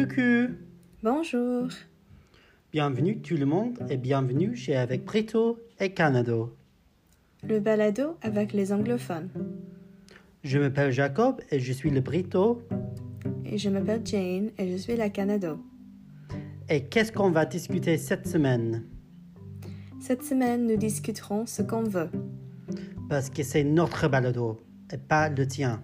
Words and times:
Coucou, 0.00 0.54
Bonjour. 1.02 1.68
bienvenue 2.72 3.20
tout 3.20 3.36
le 3.36 3.44
monde 3.44 3.78
et 3.90 3.98
bienvenue 3.98 4.56
chez 4.56 4.74
Avec 4.74 5.04
Brito 5.04 5.58
et 5.78 5.92
Canado. 5.92 6.56
Le 7.46 7.60
balado 7.60 8.16
avec 8.22 8.54
les 8.54 8.72
anglophones. 8.72 9.28
Je 10.42 10.58
m'appelle 10.58 10.90
Jacob 10.90 11.42
et 11.50 11.60
je 11.60 11.74
suis 11.74 11.90
le 11.90 12.00
Brito. 12.00 12.62
Et 13.44 13.58
je 13.58 13.68
m'appelle 13.68 14.00
Jane 14.02 14.52
et 14.56 14.70
je 14.72 14.78
suis 14.78 14.96
la 14.96 15.10
Canado. 15.10 15.58
Et 16.70 16.84
qu'est-ce 16.84 17.12
qu'on 17.12 17.30
va 17.30 17.44
discuter 17.44 17.98
cette 17.98 18.26
semaine? 18.26 18.84
Cette 20.00 20.22
semaine, 20.22 20.66
nous 20.66 20.78
discuterons 20.78 21.44
ce 21.44 21.60
qu'on 21.60 21.82
veut. 21.82 22.08
Parce 23.10 23.28
que 23.28 23.42
c'est 23.42 23.64
notre 23.64 24.08
balado 24.08 24.58
et 24.90 24.96
pas 24.96 25.28
le 25.28 25.46
tien. 25.46 25.82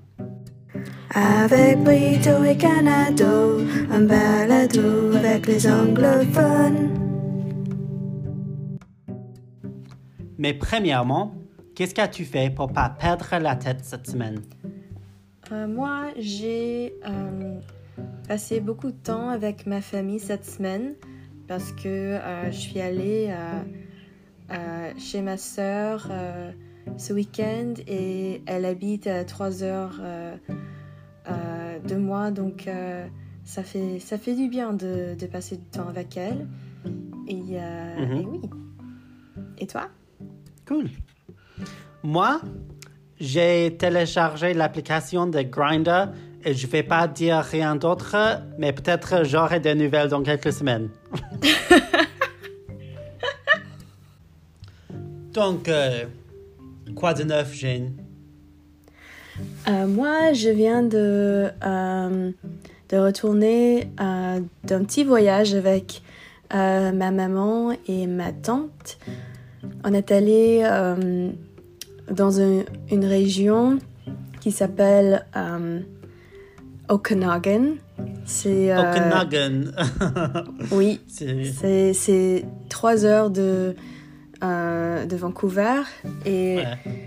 Avec 1.19 1.83
Brito 1.83 2.45
et 2.45 2.59
Canado, 2.59 3.61
un 3.91 4.03
balado 4.03 5.17
avec 5.17 5.47
les 5.47 5.67
anglophones. 5.67 6.91
Mais 10.37 10.53
premièrement, 10.53 11.35
qu'est-ce 11.75 11.95
qu'as-tu 11.95 12.27
fait 12.27 12.51
pour 12.55 12.71
pas 12.71 12.91
perdre 12.91 13.25
la 13.41 13.57
tête 13.57 13.83
cette 13.83 14.07
semaine? 14.07 14.43
Euh, 15.53 15.67
moi, 15.67 16.09
j'ai 16.19 16.93
euh, 17.09 17.61
passé 18.29 18.61
beaucoup 18.61 18.91
de 18.91 18.99
temps 18.99 19.31
avec 19.31 19.65
ma 19.67 19.81
famille 19.81 20.21
cette 20.21 20.45
semaine 20.45 20.97
parce 21.49 21.73
que 21.73 21.89
euh, 21.89 22.51
je 22.51 22.59
suis 22.59 22.81
allée 22.83 23.29
euh, 23.31 23.63
euh, 24.53 24.93
chez 24.99 25.23
ma 25.23 25.39
sœur 25.39 26.09
euh, 26.11 26.53
ce 26.99 27.15
week-end 27.15 27.73
et 27.87 28.43
elle 28.45 28.67
habite 28.67 29.07
à 29.07 29.25
3 29.25 29.63
heures 29.63 29.99
de 31.87 31.97
moi, 31.97 32.31
donc 32.31 32.67
euh, 32.69 33.07
ça, 33.45 33.63
fait, 33.63 33.99
ça 34.01 34.19
fait 34.19 34.35
du 34.35 34.49
bien 34.49 34.73
de, 34.73 35.15
de 35.19 35.27
passer 35.27 35.57
du 35.57 35.65
temps 35.65 35.89
avec 35.89 36.17
elle. 36.17 36.47
Et, 37.29 37.43
euh, 37.53 38.07
Mhm. 38.07 38.13
et 38.21 38.27
oui. 38.27 38.41
Et 39.59 39.67
toi? 39.67 39.89
Cool. 40.67 40.87
Moi, 42.03 42.41
j'ai 43.19 43.77
téléchargé 43.79 44.55
l'application 44.55 45.27
de 45.27 45.43
Grindr 45.43 46.13
et 46.45 46.55
je 46.55 46.67
vais 46.67 46.83
pas 46.83 47.09
dire 47.09 47.39
rien 47.39 47.75
d'autre, 47.77 48.17
mais 48.59 48.73
peut-être 48.73 49.25
j'aurai 49.25 49.61
des 49.61 49.75
nouvelles 49.75 50.09
dans 50.09 50.23
quelques 50.23 50.53
semaines. 50.53 50.91
Donc, 55.33 55.69
euh, 55.69 56.05
quoi 56.95 57.13
de 57.15 57.25
neuf, 57.25 57.53
Jane 57.55 57.93
Euh, 59.69 59.87
moi, 59.87 60.33
je 60.33 60.49
viens 60.51 60.83
de, 60.83 61.49
euh, 61.65 62.31
de 62.89 62.97
retourner 62.97 63.89
euh, 64.01 64.41
d'un 64.65 64.85
petit 64.85 65.05
voyage 65.05 65.55
avec 65.55 66.03
ma 66.53 67.11
maman 67.11 67.73
et 67.89 68.07
ma 68.07 68.31
tante. 68.33 68.99
On 69.85 69.93
est 69.93 70.13
allé 70.13 70.63
dans 72.09 72.41
un- 72.41 72.63
une 72.93 73.05
région 73.05 73.81
qui 74.41 74.53
s'appelle 74.53 75.25
Okanagan. 76.89 77.75
C'est 78.25 78.77
Okanagan. 78.77 79.73
oui, 80.73 81.01
C'est- 81.09 82.45
trois 82.69 83.05
heures 83.05 83.31
de 83.31 83.75
de 84.43 85.17
Vancouver 85.17 85.81
et 86.25 86.59
ouais. 86.59 87.06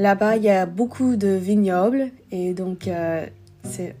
Là-bas, 0.00 0.36
il 0.38 0.44
y 0.44 0.48
a 0.50 0.64
beaucoup 0.64 1.16
de 1.16 1.28
vignobles 1.28 2.06
et 2.32 2.54
donc 2.54 2.88
euh, 2.88 3.26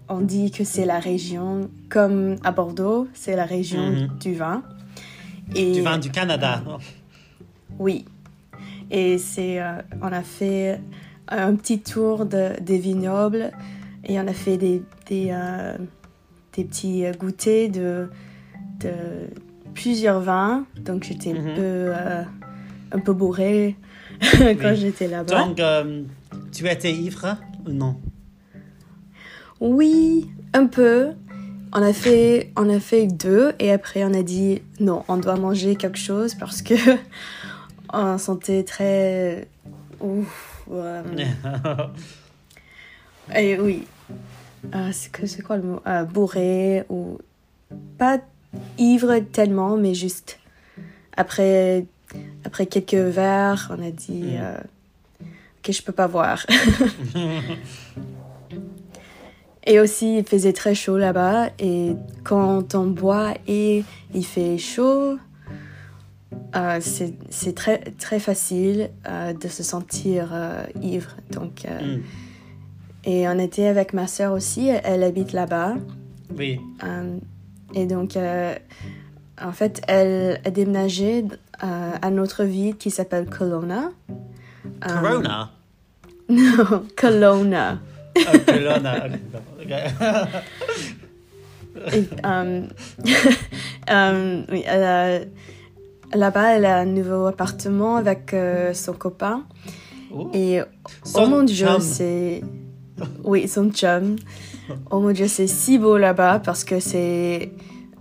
on 0.08 0.20
dit 0.20 0.50
que 0.50 0.64
c'est 0.64 0.86
la 0.86 0.98
région, 0.98 1.68
comme 1.90 2.36
à 2.42 2.52
Bordeaux, 2.52 3.06
c'est 3.12 3.36
la 3.36 3.44
région 3.44 3.86
Mhm. 3.90 4.08
du 4.18 4.32
vin. 4.34 4.62
Et, 5.54 5.72
Tu 5.72 5.80
viens 5.82 5.98
du 5.98 6.10
Canada. 6.10 6.62
Oui. 7.78 8.06
Et 8.90 9.18
c'est, 9.18 9.60
euh, 9.60 9.82
on 10.00 10.06
a 10.10 10.22
fait 10.22 10.80
un 11.28 11.54
petit 11.54 11.80
tour 11.80 12.24
de, 12.24 12.58
des 12.62 12.78
vignobles 12.78 13.50
et 14.04 14.18
on 14.18 14.26
a 14.26 14.32
fait 14.32 14.56
des, 14.56 14.82
des, 15.06 15.28
euh, 15.32 15.76
des 16.54 16.64
petits 16.64 17.04
goûters 17.18 17.68
de, 17.68 18.08
de 18.80 18.90
plusieurs 19.74 20.20
vins. 20.20 20.64
Donc 20.82 21.04
j'étais 21.04 21.34
Mhm. 21.34 21.46
un, 21.50 21.54
peu, 21.56 21.92
un 22.92 22.98
peu 23.00 23.12
bourrée 23.12 23.76
quand 24.38 24.70
Oui. 24.70 24.76
j'étais 24.76 25.08
là-bas. 25.08 25.44
Donc, 25.46 25.60
euh, 25.60 26.02
tu 26.52 26.68
étais 26.68 26.92
ivre 26.92 27.36
ou 27.66 27.70
non? 27.70 27.96
Oui, 29.60 30.28
un 30.54 30.66
peu. 30.66 31.08
On 31.72 31.82
a 31.82 31.92
fait, 31.92 32.50
on 32.56 32.68
a 32.68 32.80
fait 32.80 33.06
deux 33.06 33.52
et 33.60 33.70
après 33.70 34.02
on 34.04 34.12
a 34.12 34.22
dit 34.24 34.60
non, 34.80 35.04
on 35.06 35.18
doit 35.18 35.36
manger 35.36 35.76
quelque 35.76 35.98
chose 35.98 36.34
parce 36.34 36.62
que 36.62 36.74
on 37.92 38.18
se 38.18 38.24
sentait 38.24 38.64
très. 38.64 39.46
Ouf, 40.00 40.64
euh, 40.72 41.02
et 43.36 43.58
oui. 43.60 43.86
Euh, 44.74 44.88
c'est 44.92 45.12
que- 45.12 45.26
c'est 45.26 45.42
quoi 45.42 45.56
le 45.58 45.62
mot? 45.62 45.80
Euh, 45.86 46.04
Bourré 46.04 46.84
ou 46.88 47.18
pas 47.98 48.18
ivre 48.78 49.18
tellement, 49.32 49.76
mais 49.76 49.94
juste 49.94 50.38
après 51.16 51.86
après 52.44 52.66
quelques 52.66 52.94
verres, 52.94 53.70
on 53.76 53.82
a 53.86 53.90
dit 53.90 54.22
Mm. 54.22 54.38
euh, 54.40 54.56
que 55.62 55.72
je 55.72 55.82
peux 55.82 55.92
pas 55.92 56.06
voir. 56.06 56.44
Et 59.66 59.78
aussi, 59.78 60.18
il 60.18 60.24
faisait 60.24 60.52
très 60.54 60.74
chaud 60.74 60.96
là-bas. 60.96 61.50
Et 61.58 61.92
quand 62.24 62.74
on 62.74 62.86
boit 62.86 63.34
et 63.46 63.84
il 64.14 64.24
fait 64.24 64.56
chaud, 64.58 65.18
euh, 66.56 66.78
c'est 66.80 67.12
c'est 67.28 67.54
très, 67.54 67.78
très 67.98 68.18
facile 68.20 68.90
euh, 69.06 69.32
de 69.34 69.48
se 69.48 69.62
sentir 69.62 70.30
euh, 70.32 70.62
ivre. 70.80 71.14
Donc, 71.30 71.66
euh, 71.66 71.96
Hmm, 71.98 72.00
Et 73.04 73.28
on 73.28 73.38
était 73.38 73.66
avec 73.66 73.92
ma 73.92 74.06
sœur 74.06 74.32
aussi, 74.32 74.68
elle 74.68 75.02
habite 75.02 75.32
là-bas. 75.32 75.74
Oui. 76.38 76.58
Et 77.74 77.86
donc, 77.86 78.16
en 79.40 79.52
fait, 79.52 79.80
elle 79.88 80.40
a 80.44 80.50
déménagé 80.50 81.24
euh, 81.62 81.92
à 82.00 82.10
notre 82.10 82.44
ville 82.44 82.76
qui 82.76 82.90
s'appelle 82.90 83.26
Kelowna. 83.26 83.90
Euh, 84.86 85.00
Corona? 85.00 85.50
non, 86.28 86.86
Kelowna. 86.96 87.78
Oh. 88.16 88.20
Et, 91.92 92.08
oui, 94.50 94.64
là-bas, 96.12 96.56
elle 96.56 96.64
a 96.64 96.78
un 96.78 96.86
nouveau 96.86 97.26
appartement 97.26 97.96
avec 97.96 98.34
euh, 98.34 98.74
son 98.74 98.92
copain. 98.92 99.44
Oh. 100.12 100.30
Et 100.34 100.60
Son 101.04 101.22
oh 101.22 101.26
mon 101.26 101.42
dieu, 101.42 101.68
c'est. 101.80 102.42
Oui, 103.24 103.48
son 103.48 103.70
chum. 103.70 104.16
Oh 104.90 105.00
mon 105.00 105.12
dieu, 105.12 105.28
c'est 105.28 105.46
si 105.46 105.78
beau 105.78 105.96
là-bas 105.96 106.40
parce 106.40 106.64
que 106.64 106.80
c'est. 106.80 107.52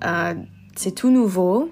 euh, 0.06 0.34
c'est 0.76 0.96
tout 0.96 1.12
nouveau. 1.12 1.70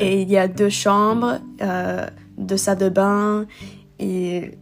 Et 0.00 0.22
il 0.22 0.30
y 0.30 0.38
a 0.38 0.48
deux 0.48 0.70
chambres, 0.70 1.38
euh, 1.62 2.06
deux 2.38 2.56
salles 2.56 2.78
de 2.78 2.88
bain. 2.88 3.46
Et 3.98 4.52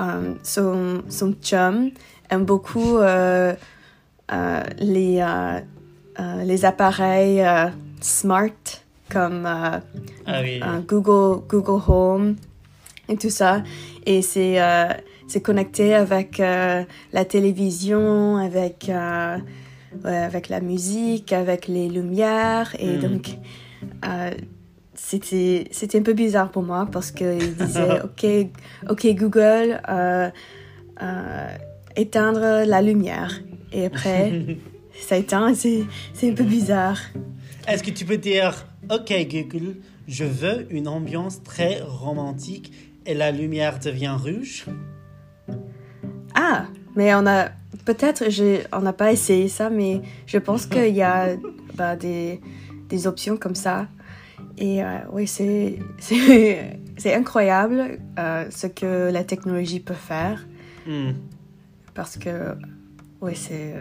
euh, 0.00 0.34
son, 0.42 1.02
son 1.08 1.32
chum 1.42 1.90
aime 2.30 2.44
beaucoup 2.44 2.98
euh, 2.98 3.54
les, 4.78 5.24
les 6.44 6.64
appareils 6.64 7.44
smart 8.00 8.50
comme 9.10 9.46
Ah 9.46 10.40
oui. 10.42 10.60
Google, 10.88 11.42
Google 11.48 11.82
Home 11.88 12.36
et 13.08 13.16
tout 13.16 13.30
ça. 13.30 13.62
Et 14.06 14.22
c'est 14.22 14.58
c'est 15.28 15.40
connecté 15.42 15.94
avec 15.94 16.38
la 16.38 17.24
télévision, 17.26 18.36
avec, 18.38 18.90
avec 20.04 20.48
la 20.48 20.60
musique, 20.60 21.32
avec 21.32 21.68
les 21.68 21.88
lumières. 21.88 22.74
Et 22.78 22.96
Mm. 22.96 23.00
donc, 23.00 23.36
c'était 24.94 25.68
c'était 25.70 25.98
un 25.98 26.02
peu 26.02 26.12
bizarre 26.12 26.50
pour 26.50 26.62
moi 26.62 26.88
parce 26.90 27.10
qu'il 27.10 27.56
disait 27.56 28.00
OK, 28.04 28.26
OK 28.88 29.06
Google, 29.14 29.80
euh, 29.88 30.30
euh, 31.02 31.56
éteindre 31.96 32.64
la 32.66 32.82
lumière. 32.82 33.40
Et 33.72 33.86
après, 33.86 34.58
ça 35.00 35.16
éteint, 35.16 35.54
c'est 35.54 35.84
c'est 36.14 36.30
un 36.30 36.34
peu 36.34 36.44
bizarre. 36.44 36.98
Est-ce 37.66 37.82
que 37.82 37.90
tu 37.90 38.04
peux 38.04 38.16
dire, 38.16 38.66
OK 38.90 39.12
Google, 39.30 39.76
je 40.08 40.24
veux 40.24 40.66
une 40.70 40.88
ambiance 40.88 41.42
très 41.42 41.80
romantique 41.80 42.72
et 43.06 43.14
la 43.14 43.30
lumière 43.30 43.78
devient 43.78 44.16
rouge? 44.18 44.66
Ah, 46.34 46.66
mais 46.96 47.14
on 47.14 47.26
a 47.26 47.50
peut-être, 47.84 48.24
on 48.72 48.80
n'a 48.80 48.92
pas 48.92 49.12
essayé 49.12 49.48
ça, 49.48 49.70
mais 49.70 50.00
je 50.26 50.38
pense 50.38 50.66
qu'il 50.72 50.94
y 50.94 51.02
a 51.02 51.36
bah, 51.74 51.96
des, 51.96 52.40
des 52.92 53.06
options 53.06 53.36
comme 53.38 53.54
ça. 53.54 53.88
Et 54.58 54.82
euh, 54.84 54.98
oui, 55.12 55.26
c'est 55.26 55.78
c'est 55.98 56.78
c'est 56.98 57.14
incroyable 57.14 57.98
euh, 58.18 58.44
ce 58.50 58.66
que 58.68 59.10
la 59.10 59.24
technologie 59.24 59.80
peut 59.80 59.94
faire 60.12 60.46
Hmm. 60.86 61.12
parce 61.94 62.16
que 62.16 62.56
oui, 63.20 63.32
c'est 63.36 63.74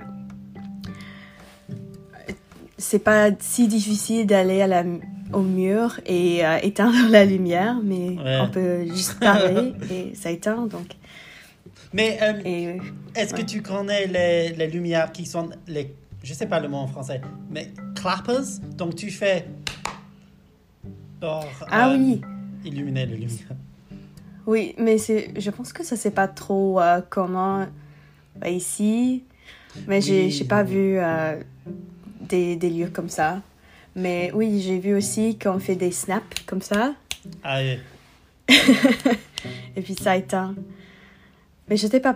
c'est 2.77 2.99
pas 2.99 3.29
si 3.39 3.67
difficile 3.67 4.25
d'aller 4.27 4.61
à 4.61 4.67
la, 4.67 4.83
au 5.33 5.41
mur 5.41 5.99
et 6.05 6.45
euh, 6.45 6.57
éteindre 6.61 7.09
la 7.09 7.25
lumière, 7.25 7.79
mais 7.83 8.09
Ouais. 8.23 8.39
on 8.41 8.49
peut 8.49 8.85
juste 8.87 9.19
parler 9.19 9.73
et 9.91 10.13
ça 10.15 10.29
éteint. 10.31 10.65
Donc, 10.67 10.87
Mais 11.93 12.19
et, 12.45 12.77
est-ce 13.15 13.33
que 13.33 13.41
tu 13.41 13.61
connais 13.61 14.07
les, 14.07 14.49
les 14.55 14.67
lumières 14.67 15.11
qui 15.11 15.25
sont 15.25 15.49
les. 15.67 15.93
Je 16.23 16.33
sais 16.35 16.45
pas 16.47 16.59
le 16.59 16.67
mot 16.69 16.77
en 16.77 16.87
français, 16.87 17.19
mais 17.49 17.71
clappers 18.01 18.59
Donc 18.77 18.95
tu 18.95 19.09
fais. 19.11 19.47
Pour, 21.19 21.45
ah 21.69 21.89
euh, 21.89 21.97
oui, 21.97 22.21
Illuminer 22.65 23.05
les 23.05 23.15
lumières. 23.17 23.55
oui, 24.47 24.73
mais 24.77 24.97
c'est, 24.97 25.31
je 25.39 25.49
pense 25.51 25.71
que 25.71 25.83
ça 25.83 25.95
c'est 25.95 26.11
pas 26.11 26.27
trop 26.27 26.79
euh, 26.81 27.01
commun 27.01 27.69
euh, 28.43 28.49
ici, 28.49 29.23
mais 29.87 30.01
j'ai, 30.01 30.25
Oui. 30.25 30.31
j'ai 30.31 30.45
pas 30.45 30.63
vu 30.63 30.97
euh, 30.97 31.39
des, 32.21 32.55
des 32.55 32.69
lieux 32.69 32.89
comme 32.91 33.09
ça. 33.09 33.41
Mais 33.95 34.31
oui, 34.33 34.61
j'ai 34.61 34.79
vu 34.79 34.95
aussi 34.95 35.37
qu'on 35.37 35.59
fait 35.59 35.75
des 35.75 35.91
snaps 35.91 36.41
comme 36.47 36.61
ça. 36.61 36.95
Ah, 37.43 37.59
oui. 37.59 37.77
et 39.75 39.81
puis 39.81 39.95
ça 39.95 40.15
éteint. 40.17 40.55
Mais 41.69 41.77
je 41.77 41.87
sais 41.87 41.99
pas 41.99 42.15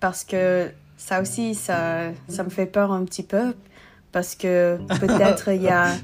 parce 0.00 0.24
que 0.24 0.70
ça 0.96 1.20
aussi, 1.20 1.54
ça, 1.54 2.10
ça 2.28 2.42
me 2.42 2.48
fait 2.50 2.66
peur 2.66 2.90
un 2.92 3.04
petit 3.04 3.22
peu 3.22 3.54
parce 4.12 4.34
que 4.34 4.78
peut-être 5.00 5.48
il 5.48 5.62
y 5.62 5.68
a 5.68 5.94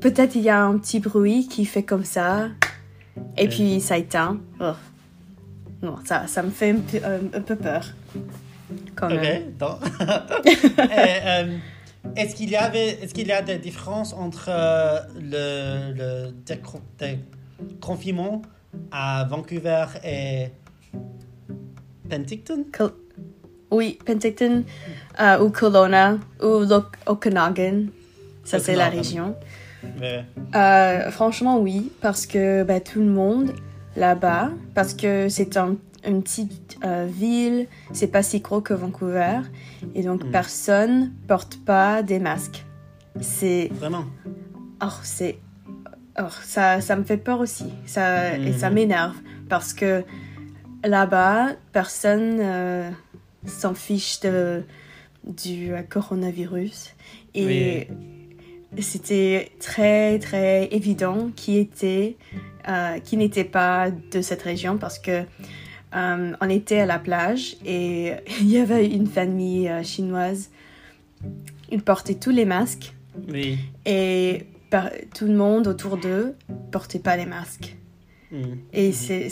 peut-être 0.00 0.34
il 0.36 0.42
y 0.42 0.50
a 0.50 0.62
un 0.62 0.78
petit 0.78 1.00
bruit 1.00 1.48
qui 1.48 1.64
fait 1.64 1.82
comme 1.82 2.04
ça 2.04 2.48
et 3.36 3.48
puis 3.48 3.80
ça 3.80 3.98
éteint. 3.98 4.38
Oh. 4.60 4.72
Non, 5.82 5.96
ça, 6.04 6.26
ça 6.26 6.42
me 6.42 6.50
fait 6.50 6.70
un 6.70 6.80
peu, 6.80 6.98
un, 7.04 7.38
un 7.38 7.40
peu 7.40 7.56
peur. 7.56 7.92
Quand 8.96 9.08
même. 9.08 9.52
Ok, 9.60 10.46
euh, 10.78 11.56
est-ce 12.16 12.34
qu'il 12.34 12.50
y 12.50 12.56
avait, 12.56 12.88
est-ce 13.00 13.14
qu'il 13.14 13.28
y 13.28 13.32
a 13.32 13.42
des 13.42 13.58
différences 13.58 14.12
entre 14.12 14.48
euh, 14.48 14.98
le, 15.20 15.94
le 15.94 16.32
déconfinement 16.44 18.42
à 18.90 19.24
Vancouver 19.24 19.86
et 20.04 20.48
Penticton? 22.10 22.64
Oui, 23.70 23.98
Penticton 24.04 24.64
euh, 25.20 25.38
ou 25.44 25.50
Kelowna 25.50 26.18
ou 26.42 26.64
Okanagan. 27.06 27.84
Ça, 28.44 28.58
c'est 28.58 28.74
la 28.76 28.88
région. 28.88 29.34
Euh, 30.54 31.10
franchement, 31.10 31.58
oui, 31.58 31.92
parce 32.00 32.26
que 32.26 32.62
bah, 32.62 32.80
tout 32.80 33.00
le 33.00 33.06
monde 33.06 33.52
là-bas, 33.96 34.50
parce 34.74 34.94
que 34.94 35.28
c'est 35.28 35.56
un- 35.56 35.76
une 36.06 36.22
petite 36.22 36.78
euh, 36.84 37.06
ville, 37.10 37.66
c'est 37.92 38.06
pas 38.06 38.22
si 38.22 38.40
gros 38.40 38.60
que 38.60 38.72
Vancouver, 38.72 39.40
et 39.94 40.02
donc 40.02 40.24
Mm. 40.24 40.30
personne 40.30 41.12
porte 41.26 41.58
pas 41.64 42.02
des 42.02 42.18
masques. 42.18 42.64
C'est, 43.20 43.68
Vraiment? 43.74 44.04
oh, 44.82 44.86
c'est, 45.02 45.38
oh, 46.18 46.22
ça, 46.42 46.80
ça 46.80 46.96
me 46.96 47.02
fait 47.04 47.16
peur 47.16 47.40
aussi, 47.40 47.66
ça 47.84 48.36
et 48.38 48.52
ça 48.52 48.68
Mhm. 48.68 48.74
m'énerve 48.74 49.16
parce 49.48 49.72
que 49.74 50.04
là-bas, 50.84 51.48
personne 51.72 52.38
euh, 52.40 52.90
s'en 53.48 53.74
fiche 53.74 54.20
de 54.20 54.62
du 55.24 55.72
euh, 55.72 55.82
coronavirus. 55.82 56.94
Et 57.34 57.88
c'était 58.80 59.50
très 59.60 60.18
très 60.18 60.66
évident 60.72 61.30
qui 61.34 61.58
était 61.58 62.16
euh, 62.68 62.98
qui 63.00 63.16
n'était 63.16 63.44
pas 63.44 63.90
de 63.90 64.20
cette 64.20 64.42
région 64.42 64.78
parce 64.78 64.98
que 64.98 65.22
euh, 65.94 66.32
on 66.40 66.48
était 66.50 66.80
à 66.80 66.86
la 66.86 66.98
plage 66.98 67.56
et 67.64 68.12
il 68.40 68.50
y 68.50 68.58
avait 68.58 68.86
une 68.86 69.06
famille 69.06 69.68
euh, 69.68 69.82
chinoise. 69.82 70.50
Ils 71.70 71.82
portaient 71.82 72.14
tous 72.14 72.30
les 72.30 72.44
masques. 72.44 72.94
Oui. 73.32 73.58
et 73.84 74.44
par- 74.70 74.90
tout 75.12 75.26
le 75.26 75.34
monde 75.34 75.66
autour 75.66 75.96
d'eux 75.96 76.36
portait 76.70 77.00
pas 77.00 77.16
les 77.16 77.26
masques. 77.26 77.74
Mm. 78.30 78.42
et 78.74 78.92
c'est 78.92 79.28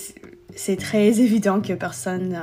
c'est 0.57 0.77
très 0.77 1.21
évident 1.21 1.61
que 1.61 1.75
personne 1.75 2.35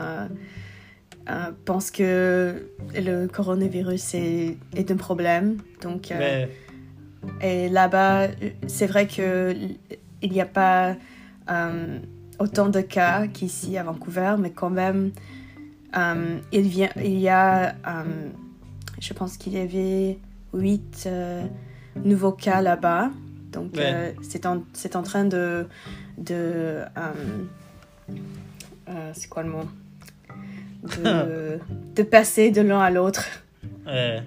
euh, 1.30 1.52
pense 1.66 1.92
que 1.92 2.70
le 2.96 3.28
coronavirus 3.28 4.16
est, 4.16 4.58
est 4.76 4.92
un 4.92 4.98
problème 4.98 5.58
donc 5.82 6.12
euh, 6.12 6.18
Mais, 6.20 6.50
et 7.42 7.70
là-bas, 7.70 8.28
c'est 8.68 8.88
vrai 8.88 9.08
que 9.08 9.56
il 10.22 10.32
n'y 10.32 10.42
a 10.42 10.46
pas 10.46 10.96
euh, 11.50 12.00
autant 12.40 12.70
de 12.70 12.82
cas 12.82 13.28
qu'ici 13.28 13.78
à 13.78 13.84
Vancouver, 13.84 14.36
mais 14.40 14.52
quand 14.52 14.70
même, 14.70 15.12
il, 16.52 16.68
vient, 16.68 16.90
il 16.98 17.20
y 17.20 17.30
a, 17.30 17.76
je 19.00 19.14
pense 19.14 19.38
qu'il 19.38 19.54
y 19.54 19.60
avait 19.60 20.18
huit 20.54 21.04
euh, 21.06 21.46
nouveaux 22.04 22.32
cas 22.32 22.62
là-bas. 22.62 23.12
Donc, 23.52 23.78
c'est 24.22 24.46
en, 24.46 24.64
c'est 24.74 24.96
en 24.96 25.04
train 25.04 25.26
de... 25.26 25.68
de 26.18 26.80
c'est 29.14 29.30
quoi 29.30 29.44
le 29.44 29.50
mot? 29.50 29.66
De, 31.04 31.60
de 31.96 32.04
passer 32.04 32.52
de 32.52 32.62
l'un 32.62 32.80
à 32.80 32.90
l'autre. 32.90 33.26
euh, 33.88 34.20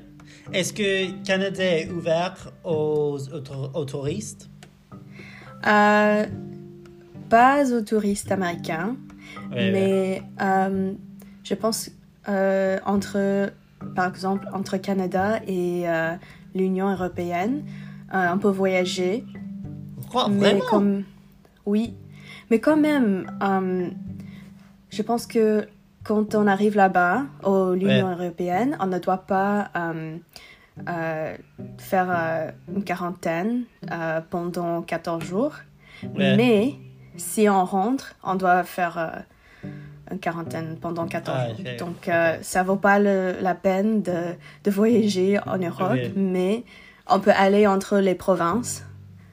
est-ce 0.53 0.73
que 0.73 1.11
Canada 1.25 1.63
est 1.65 1.91
ouvert 1.91 2.53
aux, 2.65 3.19
aux, 3.33 3.41
tour- 3.41 3.71
aux 3.75 3.85
touristes? 3.85 4.49
Euh, 5.67 6.27
pas 7.29 7.73
aux 7.73 7.81
touristes 7.83 8.31
américains, 8.31 8.97
Ouais, 9.51 9.57
ouais. 9.57 9.71
mais 9.73 10.23
euh, 10.41 10.93
je 11.45 11.55
pense 11.55 11.91
entre, 12.27 13.51
par 13.95 14.09
exemple, 14.09 14.49
entre 14.53 14.77
Canada 14.79 15.41
et 15.47 15.85
l'Union 16.55 16.91
européenne, 16.91 17.65
on 18.13 18.39
peut 18.39 18.49
voyager, 18.51 19.25
Quoi, 20.11 20.29
mais 20.29 20.51
vraiment? 20.55 20.65
comme 20.71 21.03
oui, 21.67 21.95
mais 22.51 22.59
quand 22.61 22.77
même, 22.77 23.27
je 24.91 25.03
pense 25.03 25.27
que 25.27 25.67
quand 26.07 26.35
on 26.35 26.47
arrive 26.47 26.77
là-bas, 26.77 27.23
au 27.43 27.75
l'Union 27.75 28.11
européenne, 28.11 28.77
on 28.81 28.87
ne 28.87 28.99
doit 28.99 29.19
pas 29.27 29.71
euh, 29.77 30.17
euh, 30.89 31.37
faire 31.79 32.07
euh, 32.11 32.51
une 32.75 32.85
quarantaine 32.85 33.63
pendant 34.31 34.83
14 34.83 35.25
jours. 35.25 35.55
Ouais. 36.15 36.37
Mais 36.37 36.75
si 37.17 37.49
on 37.49 37.65
rentre, 37.65 38.15
on 38.23 38.35
doit 38.37 38.63
faire 38.63 39.25
une 40.13 40.19
quarantaine 40.21 40.77
pendant 40.81 41.07
14 41.07 41.37
Ah, 41.41 41.49
jours. 41.49 41.57
Donc, 41.79 42.11
ça 42.43 42.63
vaut 42.63 42.77
pas 42.77 42.99
le- 43.01 43.35
la 43.41 43.55
peine 43.55 44.03
de, 44.03 44.35
de 44.65 44.71
voyager 44.71 45.39
en 45.47 45.59
Europe, 45.59 45.99
mais 46.15 46.65
on 47.09 47.19
peut 47.19 47.33
aller 47.37 47.67
entre 47.67 47.99
les 47.99 48.15
provinces. 48.15 48.85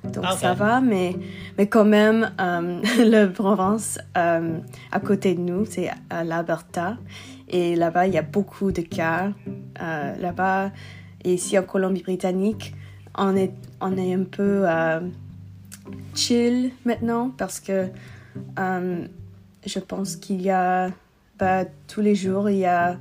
Donc, 0.04 0.26
ça 0.38 0.54
va, 0.54 0.82
mais, 0.82 1.16
mais 1.58 1.68
quand 1.68 1.86
même, 1.86 2.32
euh, 2.40 2.82
la 3.06 3.28
province 3.28 4.00
euh, 4.18 4.58
à 4.92 5.00
côté 5.00 5.34
de 5.34 5.40
nous, 5.40 5.66
c'est 5.66 5.90
l'Alberta. 6.12 6.98
Et 7.48 7.76
là-bas, 7.76 8.08
il 8.08 8.14
y 8.14 8.18
a 8.18 8.22
beaucoup 8.22 8.72
de 8.72 8.82
cas. 8.82 9.32
Euh, 9.82 10.16
là-bas, 10.18 10.72
et 11.24 11.34
ici 11.36 11.58
en 11.58 11.64
Colombie-Britannique, 11.64 12.76
on 13.18 13.36
est, 13.36 13.54
on 13.80 13.98
est 13.98 14.14
un 14.14 14.24
peu 14.24 14.66
chill 16.16 16.72
maintenant 16.86 17.32
parce 17.38 17.60
que 17.60 17.88
je 18.58 19.80
pense 19.80 20.16
qu'il 20.16 20.42
y 20.42 20.50
a 20.50 20.90
bah, 21.40 21.66
tous 21.88 22.02
les 22.02 22.16
jours, 22.16 22.50
il 22.50 22.58
y 22.58 22.66
a 22.66 22.98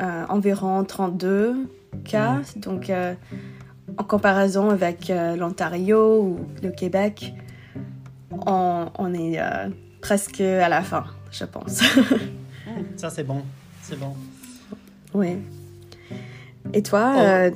environ 0.00 0.82
32 0.84 1.68
cas. 2.04 2.40
Donc, 2.56 2.90
euh, 2.90 3.14
en 3.96 4.04
comparaison 4.04 4.70
avec 4.70 5.10
euh, 5.10 5.36
l'Ontario 5.36 6.22
ou 6.22 6.40
le 6.62 6.70
Québec, 6.70 7.32
on, 8.46 8.86
on 8.98 9.14
est 9.14 9.40
euh, 9.40 9.68
presque 10.00 10.40
à 10.40 10.68
la 10.68 10.82
fin, 10.82 11.04
je 11.30 11.44
pense. 11.44 11.82
Ça, 12.96 13.10
c'est 13.10 13.24
bon. 13.24 13.42
C'est 13.82 13.98
bon. 13.98 14.14
oui. 15.14 15.38
Et 16.72 16.82
toi, 16.82 17.12
Oh. 17.16 17.20
euh, 17.20 17.50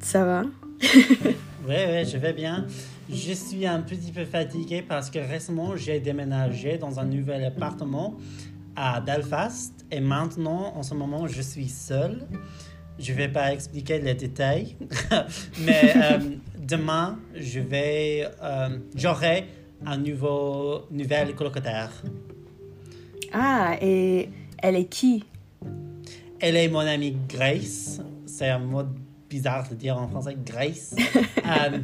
ça 0.00 0.24
va? 0.24 0.42
Oui, 1.68 1.74
oui, 1.86 2.04
je 2.06 2.16
vais 2.16 2.32
bien. 2.32 2.66
Je 3.10 3.32
suis 3.34 3.66
un 3.66 3.80
petit 3.82 4.10
peu 4.10 4.24
fatigué 4.24 4.80
parce 4.80 5.10
que 5.10 5.18
récemment, 5.18 5.76
j'ai 5.76 6.00
déménagé 6.00 6.78
dans 6.78 6.98
un 6.98 7.04
nouvel 7.04 7.44
appartement 7.44 8.16
à 8.74 9.00
Belfast 9.00 9.84
et 9.90 10.00
maintenant, 10.00 10.72
en 10.74 10.82
ce 10.82 10.94
moment, 10.94 11.26
je 11.26 11.42
suis 11.42 11.68
seul. 11.68 12.26
Je 12.98 13.12
vais 13.12 13.28
pas 13.28 13.52
expliquer 13.52 14.00
les 14.00 14.14
détails, 14.14 14.76
mais 15.60 15.92
euh, 15.96 16.18
demain, 16.58 17.18
je 17.34 17.60
vais, 17.60 18.28
euh, 18.42 18.78
j'aurai 18.96 19.46
un 19.86 19.98
nouveau, 19.98 20.86
nouvel 20.90 21.34
colocataire. 21.36 21.92
Ah, 23.32 23.76
et 23.80 24.28
elle 24.60 24.76
est 24.76 24.86
qui? 24.86 25.24
Elle 26.40 26.56
est 26.56 26.68
mon 26.68 26.80
amie 26.80 27.16
Grace. 27.28 28.00
C'est 28.26 28.48
un 28.48 28.58
mot 28.58 28.82
bizarre 29.30 29.68
de 29.68 29.76
dire 29.76 29.96
en 29.96 30.08
français, 30.08 30.36
Grace. 30.44 30.94
Euh, 31.48 31.78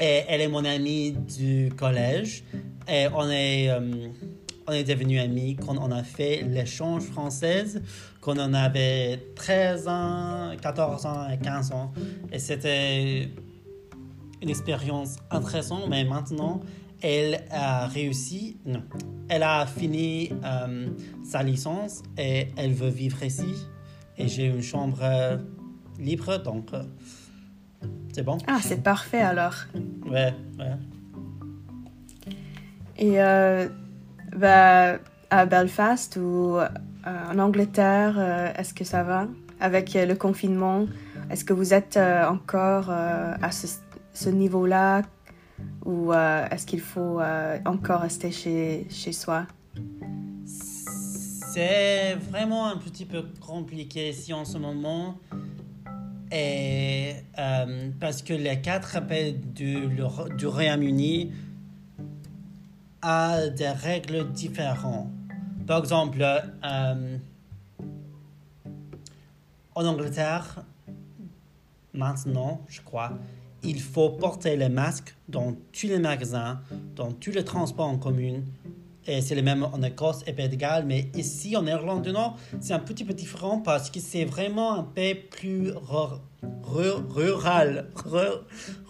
et 0.00 0.24
elle 0.28 0.40
est 0.40 0.48
mon 0.48 0.64
amie 0.64 1.12
du 1.12 1.70
collège. 1.76 2.42
Et 2.88 3.06
on 3.14 3.30
est, 3.30 3.70
on 4.70 4.72
est 4.72 4.84
devenus 4.84 5.20
amis, 5.20 5.56
quand 5.56 5.76
on 5.78 5.90
a 5.90 6.04
fait 6.04 6.42
l'échange 6.42 7.02
française, 7.02 7.82
quand 8.20 8.38
on 8.38 8.54
avait 8.54 9.32
13 9.34 9.88
ans, 9.88 10.52
14 10.60 11.06
ans 11.06 11.28
et 11.28 11.38
15 11.38 11.72
ans. 11.72 11.92
Et 12.32 12.38
c'était 12.38 13.30
une 14.40 14.48
expérience 14.48 15.16
intéressante, 15.30 15.88
mais 15.88 16.04
maintenant, 16.04 16.60
elle 17.02 17.44
a 17.50 17.88
réussi, 17.88 18.58
non, 18.64 18.82
elle 19.28 19.42
a 19.42 19.66
fini 19.66 20.30
euh, 20.44 20.86
sa 21.24 21.42
licence 21.42 22.02
et 22.16 22.48
elle 22.56 22.72
veut 22.72 22.90
vivre 22.90 23.22
ici. 23.24 23.66
Et 24.18 24.28
j'ai 24.28 24.46
une 24.46 24.62
chambre 24.62 25.00
euh, 25.02 25.36
libre, 25.98 26.38
donc 26.38 26.72
euh, 26.74 26.84
c'est 28.12 28.22
bon. 28.22 28.38
Ah, 28.46 28.60
c'est 28.62 28.82
parfait 28.82 29.20
alors. 29.20 29.56
Ouais, 30.06 30.32
ouais. 30.58 30.76
Et 32.98 33.18
bah, 34.36 34.98
à 35.30 35.46
Belfast 35.46 36.16
ou 36.16 36.58
en 37.04 37.38
Angleterre, 37.38 38.54
est-ce 38.56 38.74
que 38.74 38.84
ça 38.84 39.02
va? 39.02 39.28
Avec 39.60 39.94
le 39.94 40.14
confinement? 40.14 40.86
Est-ce 41.30 41.44
que 41.44 41.52
vous 41.52 41.74
êtes 41.74 41.96
encore 41.96 42.90
à 42.90 43.50
ce, 43.52 44.28
niveau-là? 44.28 45.02
Ou 45.84 46.12
euh, 46.12 46.46
est-ce 46.50 46.66
qu'il 46.66 46.80
faut 46.80 47.20
euh, 47.20 47.58
encore 47.64 48.00
rester 48.00 48.30
chez, 48.30 48.86
chez 48.90 49.12
soi? 49.12 49.46
C'est 50.44 52.14
vraiment 52.30 52.68
un 52.68 52.76
petit 52.76 53.06
peu 53.06 53.24
compliqué 53.40 54.10
ici 54.10 54.32
en 54.32 54.44
ce 54.44 54.58
moment. 54.58 55.16
Et 56.32 57.14
euh, 57.38 57.90
parce 57.98 58.22
que 58.22 58.32
les 58.32 58.60
quatre 58.60 59.04
pays 59.06 59.32
du, 59.32 59.88
du 60.36 60.46
Royaume-Uni 60.46 61.32
a 63.02 63.48
des 63.48 63.68
règles 63.68 64.30
différentes. 64.32 65.08
Par 65.66 65.78
exemple, 65.78 66.24
en 69.74 69.84
Angleterre, 69.84 70.64
maintenant, 71.94 72.60
je 72.68 72.80
crois, 72.80 73.12
il 73.62 73.80
faut 73.80 74.10
porter 74.10 74.56
les 74.56 74.68
masques 74.68 75.14
dans 75.28 75.54
tous 75.72 75.86
les 75.86 75.98
magasins, 75.98 76.60
dans 76.96 77.12
tous 77.12 77.30
les 77.30 77.44
transports 77.44 77.88
en 77.88 77.98
commun. 77.98 78.40
Et 79.06 79.22
c'est 79.22 79.34
le 79.34 79.42
même 79.42 79.64
en 79.64 79.82
Écosse 79.82 80.22
et 80.26 80.32
Pays 80.32 80.48
de 80.48 80.56
Galles, 80.56 80.84
mais 80.86 81.10
ici 81.14 81.56
en 81.56 81.66
Irlande 81.66 82.02
du 82.02 82.12
Nord, 82.12 82.36
c'est 82.60 82.74
un 82.74 82.78
petit 82.78 83.04
peu 83.04 83.14
différent 83.14 83.58
parce 83.58 83.90
que 83.90 83.98
c'est 83.98 84.24
vraiment 84.24 84.74
un 84.74 84.82
pays 84.82 85.14
plus 85.14 85.72
rural. 85.72 86.20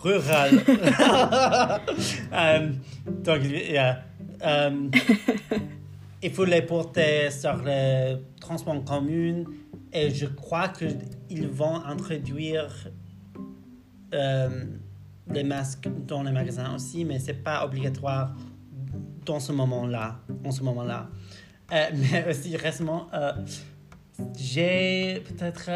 rural. 0.03 0.65
Euh, 2.33 2.71
donc, 3.25 3.41
euh, 4.43 4.91
il 6.23 6.31
faut 6.31 6.45
les 6.45 6.63
porter 6.63 7.31
sur 7.31 7.57
les 7.57 8.17
transports 8.41 8.75
en 8.75 8.81
commun 8.81 9.45
et 9.93 10.11
je 10.11 10.27
crois 10.27 10.69
qu'ils 10.69 11.49
vont 11.49 11.85
introduire 11.85 12.89
euh, 14.15 14.65
les 15.29 15.45
masques 15.45 15.89
dans 16.07 16.23
les 16.23 16.33
magasins 16.33 16.75
aussi, 16.75 17.05
mais 17.05 17.19
c'est 17.19 17.43
pas 17.43 17.65
obligatoire 17.65 18.35
dans 19.31 19.41
ce 19.41 19.53
moment-là. 19.53 20.21
En 20.45 20.51
ce 20.51 20.63
moment-là. 20.65 21.09
Euh, 21.73 21.87
mais 21.95 22.27
aussi 22.31 22.57
récemment, 22.57 23.07
euh, 23.15 23.33
j'ai 24.37 25.23
peut-être 25.29 25.71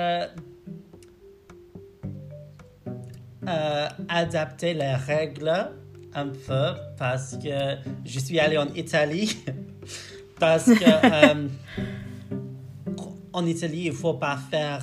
adapté 4.09 4.75
les 4.75 4.95
règles 4.95 5.71
un 6.15 6.29
peu 6.29 6.73
parce 6.97 7.37
que 7.37 7.77
je 8.05 8.19
suis 8.19 8.41
allé 8.41 8.57
en 8.57 8.69
Italie 8.75 9.37
parce 10.41 10.67
que 10.67 10.91
en 13.33 13.47
Italie 13.47 13.83
il 13.87 13.93
faut 13.93 14.15
pas 14.15 14.39
faire 14.51 14.83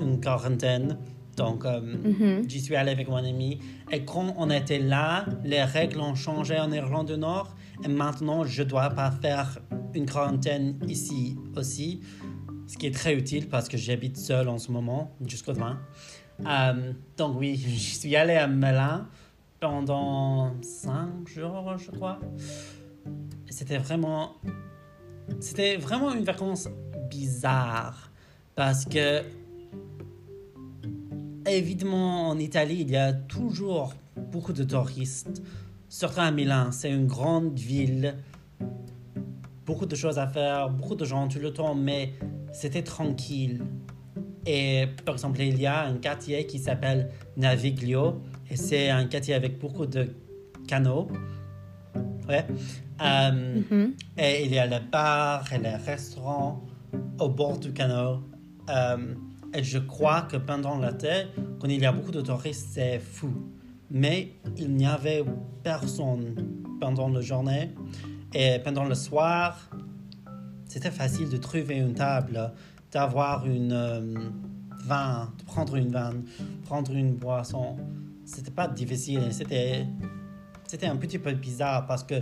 une 0.00 0.20
quarantaine 0.20 0.96
donc, 1.36 1.64
euh, 1.64 1.80
mm-hmm. 1.80 2.48
j'y 2.48 2.60
suis 2.60 2.76
allé 2.76 2.90
avec 2.90 3.08
mon 3.08 3.16
ami. 3.16 3.60
Et 3.92 4.04
quand 4.04 4.34
on 4.38 4.50
était 4.50 4.78
là, 4.78 5.26
les 5.44 5.62
règles 5.62 6.00
ont 6.00 6.14
changé 6.14 6.58
en 6.58 6.72
Irlande 6.72 7.12
du 7.12 7.18
Nord. 7.18 7.54
Et 7.84 7.88
maintenant, 7.88 8.44
je 8.44 8.62
dois 8.62 8.90
pas 8.90 9.10
faire 9.10 9.58
une 9.94 10.06
quarantaine 10.06 10.78
ici 10.86 11.36
aussi. 11.56 12.00
Ce 12.66 12.76
qui 12.76 12.86
est 12.86 12.94
très 12.94 13.14
utile 13.14 13.48
parce 13.48 13.68
que 13.68 13.76
j'habite 13.76 14.16
seul 14.16 14.48
en 14.48 14.58
ce 14.58 14.72
moment, 14.72 15.12
jusqu'au 15.24 15.52
20. 15.52 15.78
Euh, 16.44 16.92
donc, 17.16 17.38
oui, 17.38 17.56
j'y 17.66 17.78
suis 17.78 18.16
allé 18.16 18.34
à 18.34 18.46
Milan 18.48 19.06
pendant 19.60 20.54
5 20.62 21.28
jours, 21.28 21.76
je 21.78 21.90
crois. 21.90 22.18
C'était 23.48 23.78
vraiment. 23.78 24.36
C'était 25.40 25.76
vraiment 25.76 26.12
une 26.12 26.24
vacance 26.24 26.68
bizarre. 27.10 28.10
Parce 28.54 28.84
que 28.84 29.22
évidemment, 31.46 32.28
en 32.28 32.38
Italie, 32.38 32.78
il 32.80 32.90
y 32.90 32.96
a 32.96 33.12
toujours 33.12 33.94
beaucoup 34.16 34.52
de 34.52 34.64
touristes. 34.64 35.42
Surtout 35.98 36.20
à 36.20 36.30
Milan, 36.30 36.72
c'est 36.72 36.90
une 36.90 37.06
grande 37.06 37.58
ville. 37.58 38.16
Beaucoup 39.64 39.86
de 39.86 39.96
choses 39.96 40.18
à 40.18 40.26
faire, 40.26 40.68
beaucoup 40.68 40.94
de 40.94 41.06
gens 41.06 41.26
tout 41.26 41.38
le 41.38 41.54
temps, 41.54 41.74
mais 41.74 42.12
c'était 42.52 42.82
tranquille. 42.82 43.62
Et 44.44 44.88
par 45.06 45.14
exemple, 45.14 45.40
il 45.40 45.58
y 45.58 45.64
a 45.64 45.86
un 45.86 45.96
quartier 45.96 46.46
qui 46.46 46.58
s'appelle 46.58 47.08
Naviglio, 47.38 48.20
et 48.50 48.56
c'est 48.56 48.90
un 48.90 49.06
quartier 49.06 49.32
avec 49.32 49.58
beaucoup 49.58 49.86
de 49.86 50.14
canaux. 50.68 51.08
Ouais. 52.28 52.44
Euh, 53.00 53.62
mm-hmm. 53.62 53.92
Et 54.18 54.44
il 54.44 54.52
y 54.52 54.58
a 54.58 54.66
les 54.66 54.80
bars 54.80 55.50
et 55.50 55.58
les 55.58 55.76
restaurants 55.76 56.62
au 57.18 57.30
bord 57.30 57.56
du 57.56 57.72
canal. 57.72 58.18
Euh, 58.68 59.14
et 59.54 59.64
je 59.64 59.78
crois 59.78 60.28
que 60.30 60.36
pendant 60.36 60.78
l'été, 60.78 61.28
quand 61.58 61.68
il 61.68 61.80
y 61.80 61.86
a 61.86 61.92
beaucoup 61.92 62.12
de 62.12 62.20
touristes, 62.20 62.68
c'est 62.72 62.98
fou. 62.98 63.55
Mais 63.90 64.32
il 64.56 64.74
n'y 64.74 64.86
avait 64.86 65.24
personne 65.62 66.34
pendant 66.80 67.08
la 67.08 67.20
journée. 67.20 67.74
Et 68.34 68.58
pendant 68.64 68.84
le 68.84 68.94
soir, 68.94 69.70
c'était 70.66 70.90
facile 70.90 71.28
de 71.28 71.36
trouver 71.36 71.76
une 71.76 71.94
table, 71.94 72.52
d'avoir 72.92 73.46
une 73.46 73.72
euh, 73.72 74.14
vin, 74.84 75.32
de 75.38 75.44
prendre 75.44 75.76
une 75.76 75.90
vin, 75.90 76.12
prendre 76.64 76.92
une 76.92 77.14
boisson. 77.14 77.76
C'était 78.24 78.50
pas 78.50 78.68
difficile. 78.68 79.32
C'était, 79.32 79.86
c'était 80.66 80.86
un 80.86 80.96
petit 80.96 81.18
peu 81.18 81.32
bizarre 81.32 81.86
parce 81.86 82.02
que 82.02 82.16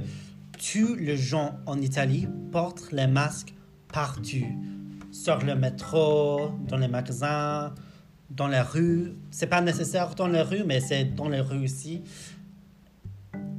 tous 0.58 0.94
les 0.94 1.16
gens 1.16 1.56
en 1.66 1.80
Italie 1.80 2.28
portent 2.52 2.92
les 2.92 3.06
masques 3.06 3.54
partout 3.92 4.46
sur 5.10 5.38
le 5.38 5.54
métro, 5.54 6.50
dans 6.68 6.76
les 6.76 6.88
magasins, 6.88 7.72
dans 8.30 8.48
les 8.48 8.60
rues. 8.60 9.12
C'est 9.30 9.46
pas 9.46 9.60
nécessaire 9.60 10.14
dans 10.14 10.28
les 10.28 10.42
rues, 10.42 10.64
mais 10.64 10.80
c'est 10.80 11.04
dans 11.04 11.28
les 11.28 11.40
rues 11.40 11.64
aussi. 11.64 12.02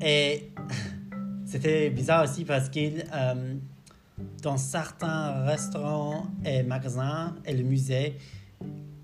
Et 0.02 0.52
c'était 1.46 1.90
bizarre 1.90 2.24
aussi 2.24 2.46
parce 2.46 2.70
que 2.70 2.80
euh, 2.80 3.56
dans 4.42 4.58
certains 4.58 5.46
restaurants 5.46 6.28
et 6.44 6.64
magasins 6.64 7.36
et 7.46 7.54
le 7.54 7.64
musée, 7.64 8.18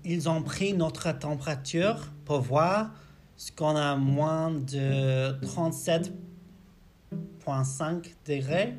ils 0.04 0.28
ont 0.28 0.42
pris 0.42 0.74
notre 0.74 1.16
température 1.18 2.10
pour 2.24 2.40
voir 2.40 2.92
ce 3.36 3.52
qu'on 3.52 3.76
a 3.76 3.94
moins 3.96 4.50
de 4.50 5.40
37,5 5.44 8.02
degrés. 8.26 8.74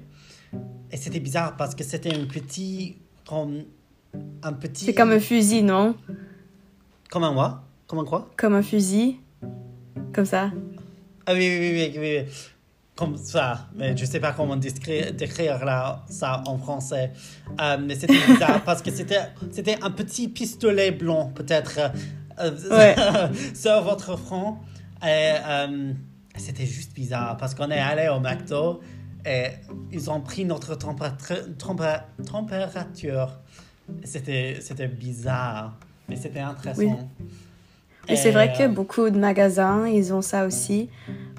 Et 0.92 0.98
c'était 0.98 1.20
bizarre 1.20 1.56
parce 1.58 1.74
que 1.76 1.84
c'était 1.84 2.14
un 2.14 2.26
petit 2.26 2.98
comme 3.28 3.64
un 4.44 4.54
petit. 4.54 4.86
C'est 4.86 4.94
comme 4.94 5.12
un 5.12 5.20
fusil, 5.20 5.64
non? 5.64 5.96
Comme 7.14 7.26
un 7.26 7.34
quoi 7.36 7.62
Comme 7.86 8.00
un 8.00 8.06
quoi 8.06 8.28
Comme 8.36 8.56
un 8.56 8.64
fusil. 8.64 9.20
Comme 10.16 10.26
ça. 10.26 10.50
Ah 11.28 11.34
oui, 11.34 11.48
oui, 11.48 11.72
oui, 11.72 11.94
oui, 11.96 12.00
oui. 12.00 12.26
Comme 12.96 13.18
ça. 13.18 13.68
Mais 13.76 13.96
je 13.96 14.04
sais 14.04 14.20
pas 14.20 14.32
comment 14.32 14.56
décrire, 14.56 15.14
décrire 15.14 15.64
là, 15.64 16.04
ça 16.10 16.42
en 16.48 16.58
français. 16.58 17.12
Euh, 17.62 17.78
mais 17.80 17.94
c'était 17.94 18.18
bizarre 18.28 18.64
parce 18.64 18.82
que 18.82 18.90
c'était, 18.90 19.20
un 19.84 19.92
petit 19.92 20.28
pistolet 20.28 20.90
blanc, 20.90 21.32
peut-être, 21.36 21.80
euh, 22.40 23.28
sur 23.54 23.84
votre 23.84 24.18
front. 24.18 24.58
Et 25.04 25.36
euh, 25.46 25.94
c'était 26.36 26.66
juste 26.66 26.96
bizarre 26.96 27.38
parce 27.38 27.54
qu'on 27.54 27.70
est 27.70 27.80
allé 27.80 28.08
au 28.08 28.20
McDo 28.20 28.82
et 29.24 29.50
ils 29.92 30.10
ont 30.10 30.22
pris 30.22 30.46
notre 30.46 30.74
température. 32.26 33.40
C'était 34.04 34.88
bizarre, 34.88 35.78
mais 36.10 36.16
c'était 36.16 36.40
intéressant. 36.40 37.10
Et, 38.10 38.16
c'est 38.16 38.32
vrai 38.32 38.54
que 38.58 38.68
beaucoup 38.68 39.10
de 39.10 39.18
magasins, 39.18 39.88
ils 39.88 40.14
ont 40.14 40.22
ça 40.22 40.46
aussi. 40.46 40.90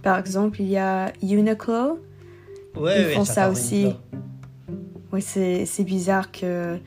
Par 0.02 0.18
exemple, 0.18 0.60
il 0.62 0.68
y 0.68 0.78
a 0.78 1.12
Uniqlo. 1.22 2.00
ils 2.76 3.12
font 3.14 3.24
ça 3.24 3.50
aussi. 3.50 3.94
Oui, 5.12 5.22
c'est, 5.22 5.84
bizarre 5.84 6.32
que 6.32 6.78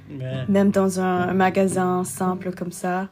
même 0.49 0.71
dans 0.71 0.99
un, 0.99 1.33
magasin 1.33 2.03
simple 2.03 2.51
comme 2.51 2.71
ça, 2.71 3.09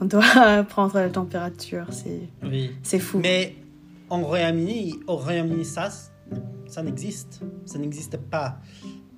on 0.00 0.04
doit 0.04 0.62
prendre 0.68 0.94
la 0.94 1.08
température. 1.08 1.86
C'est, 1.90 2.20
c'est 2.82 3.00
fou. 3.00 3.20
Mais 3.20 3.56
en 4.10 4.22
Royaume-Uni, 4.22 5.00
au 5.06 5.16
Royaume-Uni, 5.16 5.64
ça, 5.64 5.88
ça 6.68 6.82
n'existe. 6.82 7.40
Ça 7.64 7.78
n'existe 7.78 8.16
pas. 8.16 8.58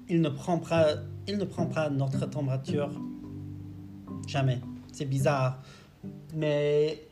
il 0.08 0.20
ne 0.20 0.28
prend 0.28 0.58
pas, 0.58 0.86
il 1.26 1.36
ne 1.36 1.44
prend 1.44 1.66
pas 1.66 1.90
notre 1.90 2.26
température. 2.26 2.90
Jamais. 4.26 4.60
C'est 4.96 5.04
bizarre. 5.04 5.60
Mais 6.34 7.02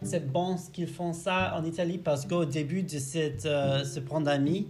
c'est 0.00 0.32
bon 0.32 0.56
qu'ils 0.72 0.86
font 0.86 1.12
ça 1.12 1.54
en 1.54 1.64
Italie 1.66 1.98
parce 1.98 2.24
qu'au 2.24 2.46
début 2.46 2.82
de 2.82 2.98
cette, 2.98 3.44
euh, 3.44 3.84
ce 3.84 4.00
pandémie, 4.00 4.68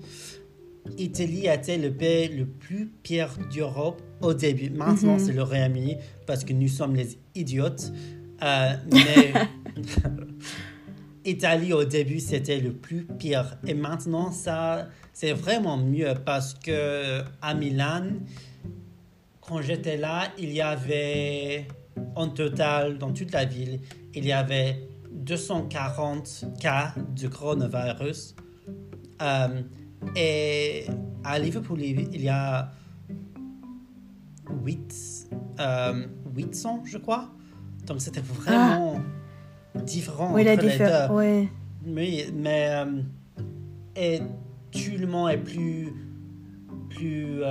Italie 0.99 1.47
était 1.47 1.79
le 1.79 1.93
pays 1.93 2.27
le 2.27 2.45
plus 2.47 2.87
pire 3.05 3.31
d'Europe 3.55 4.03
au 4.21 4.35
début. 4.35 4.71
Maintenant, 4.71 5.17
c'est 5.21 5.33
le 5.33 5.45
Royaume-Uni 5.45 5.99
parce 6.27 6.43
que 6.43 6.53
nous 6.53 6.67
sommes 6.67 6.97
les 6.97 7.17
idiotes. 7.37 7.93
Euh, 8.43 8.73
mais 8.91 9.33
Italie 11.25 11.73
au 11.73 11.85
début, 11.85 12.19
c'était 12.19 12.59
le 12.59 12.73
plus 12.73 13.05
pire. 13.05 13.59
Et 13.65 13.75
maintenant, 13.75 14.33
ça, 14.33 14.89
c'est 15.13 15.35
vraiment 15.35 15.77
mieux 15.77 16.15
parce 16.27 16.55
que 16.55 17.23
à 17.41 17.55
Milan, 17.55 18.07
quand 19.41 19.63
j'étais 19.63 19.97
là, 19.97 20.33
il 20.37 20.53
y 20.53 20.61
avait 20.61 21.69
en 22.15 22.29
total 22.29 22.99
dans 22.99 23.13
toute 23.13 23.33
la 23.33 23.45
ville, 23.45 23.81
il 24.15 24.27
y 24.27 24.33
avait 24.33 24.89
240 25.11 26.45
cas 26.61 26.95
de 27.17 27.29
coronavirus. 27.29 28.35
Euh, 29.21 29.63
et 30.17 30.87
à 31.25 31.39
Liverpool, 31.39 31.81
il 31.81 32.21
y 32.21 32.29
a 32.29 32.71
8, 34.65 35.29
800, 36.35 36.81
euh, 36.81 36.81
je 36.85 36.99
crois. 36.99 37.31
Donc 37.87 38.01
c'était 38.01 38.21
vraiment 38.21 39.01
différent 39.75 40.33
oui, 40.35 40.49
entre 40.49 40.67
les 40.67 40.79
deux. 40.79 40.85
Oui. 41.11 41.49
Oui, 41.85 42.25
mais 42.33 42.69
euh, 42.71 43.03
et 43.97 44.21
tout 44.71 44.97
le 44.99 45.07
monde 45.07 45.31
est 45.31 45.39
plus 45.39 45.93
plus 46.91 47.43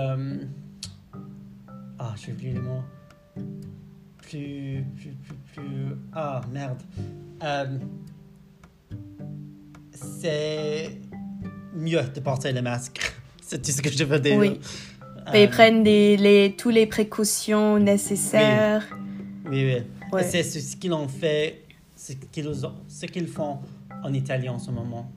ah 1.99 2.13
je 2.15 2.31
oublié 2.31 2.53
le 2.53 2.61
mot 2.61 2.81
plus 4.31 4.85
plus 4.95 5.11
plus 5.11 5.35
plus 5.53 5.95
ah 6.13 6.41
merde. 6.51 6.81
Euh, 7.43 7.77
c'est 9.91 10.97
mieux 11.73 12.01
de 12.01 12.19
porter 12.19 12.51
le 12.51 12.61
masque. 12.61 12.99
C'est 13.41 13.61
tout 13.61 13.71
ce 13.71 13.81
que 13.81 13.91
je 13.91 14.05
veux 14.05 14.19
dire. 14.19 14.37
Oui. 14.37 14.61
Ils 15.33 15.49
prennent 15.49 15.83
des, 15.83 16.15
les, 16.15 16.55
toutes 16.57 16.73
les 16.73 16.85
précautions 16.85 17.77
nécessaires. 17.77 18.87
Oui. 19.45 19.65
Oui, 19.65 19.83
oui. 20.13 20.21
c'est 20.23 20.43
ce 20.43 20.77
qu'ils 20.77 20.93
ont 20.93 21.09
fait 21.09 21.63
ce 21.97 22.13
qu'ils 22.13 22.49
ce 22.87 23.05
qu'ils 23.07 23.27
font 23.27 23.59
en 24.03 24.13
Italie 24.13 24.47
en 24.47 24.57
ce 24.57 24.71
moment. 24.71 25.11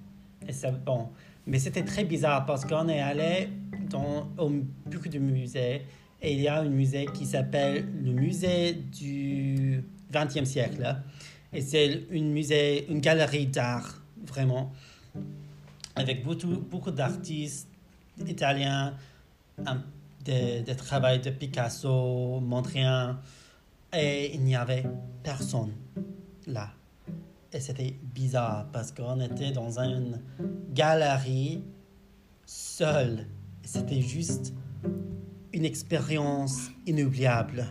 Et 0.48 0.52
c'est 0.52 0.72
bon. 0.84 1.10
Mais 1.46 1.60
c'était 1.60 1.84
très 1.84 2.04
bizarre 2.04 2.44
parce 2.44 2.64
qu'on 2.64 2.88
est 2.88 3.00
allé 3.00 3.50
dans 3.88 4.28
au, 4.36 4.50
beaucoup 4.86 5.08
de 5.08 5.20
musées 5.20 5.82
et 6.24 6.32
il 6.32 6.40
y 6.40 6.48
a 6.48 6.60
un 6.60 6.68
musée 6.68 7.06
qui 7.12 7.26
s'appelle 7.26 7.86
le 8.02 8.12
musée 8.12 8.72
du 8.72 9.84
XXe 10.10 10.48
siècle. 10.48 10.96
Et 11.52 11.60
c'est 11.60 12.06
une 12.10 12.32
musée, 12.32 12.90
une 12.90 13.00
galerie 13.00 13.46
d'art, 13.46 14.02
vraiment, 14.26 14.72
avec 15.94 16.24
beaucoup, 16.24 16.46
beaucoup 16.46 16.90
d'artistes 16.90 17.68
italiens, 18.26 18.94
des 20.24 20.62
de 20.62 20.72
travail 20.72 21.20
de 21.20 21.28
Picasso, 21.28 22.40
Mondrian, 22.40 23.16
et 23.92 24.34
il 24.34 24.40
n'y 24.40 24.56
avait 24.56 24.84
personne 25.22 25.72
là. 26.46 26.70
Et 27.52 27.60
c'était 27.60 27.94
bizarre 28.14 28.66
parce 28.72 28.92
qu'on 28.92 29.20
était 29.20 29.52
dans 29.52 29.78
une 29.78 30.22
galerie 30.72 31.62
seul. 32.46 33.26
C'était 33.62 34.00
juste 34.00 34.54
une 35.54 35.64
expérience 35.64 36.70
inoubliable 36.86 37.66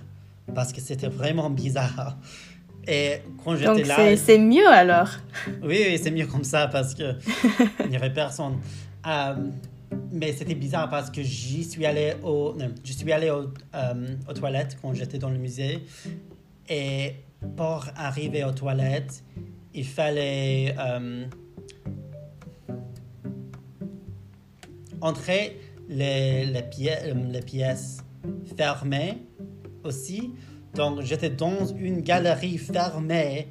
parce 0.55 0.71
que 0.73 0.81
c'était 0.81 1.09
vraiment 1.09 1.49
bizarre. 1.49 2.17
Et 2.87 3.17
quand 3.43 3.55
j'étais 3.55 3.83
là. 3.83 4.15
C'est 4.17 4.39
mieux 4.39 4.67
alors. 4.67 5.09
Oui, 5.61 5.83
oui 5.87 5.99
c'est 6.01 6.11
mieux 6.11 6.25
comme 6.25 6.43
ça 6.43 6.67
parce 6.67 6.95
qu'il 6.95 7.15
n'y 7.89 7.95
avait 7.95 8.13
personne. 8.13 8.57
Euh, 9.05 9.35
mais 10.11 10.31
c'était 10.33 10.55
bizarre 10.55 10.89
parce 10.89 11.09
que 11.09 11.21
j'y 11.21 11.63
suis 11.63 11.85
allé 11.85 12.13
au, 12.23 12.55
je 12.83 12.93
suis 12.93 13.11
allé 13.11 13.29
au, 13.29 13.51
euh, 13.75 14.15
aux 14.29 14.33
toilettes 14.33 14.77
quand 14.81 14.93
j'étais 14.93 15.17
dans 15.17 15.29
le 15.29 15.37
musée. 15.37 15.83
Et 16.69 17.15
pour 17.57 17.85
arriver 17.95 18.43
aux 18.43 18.51
toilettes, 18.51 19.23
il 19.73 19.85
fallait 19.85 20.75
euh, 20.79 21.25
entrer 25.01 25.59
les, 25.93 26.45
les, 26.45 26.63
pièces, 26.63 27.13
les 27.31 27.41
pièces 27.41 27.97
fermées 28.57 29.17
aussi. 29.83 30.33
Donc 30.73 31.01
j'étais 31.01 31.29
dans 31.29 31.65
une 31.65 32.01
galerie 32.01 32.57
fermée, 32.57 33.47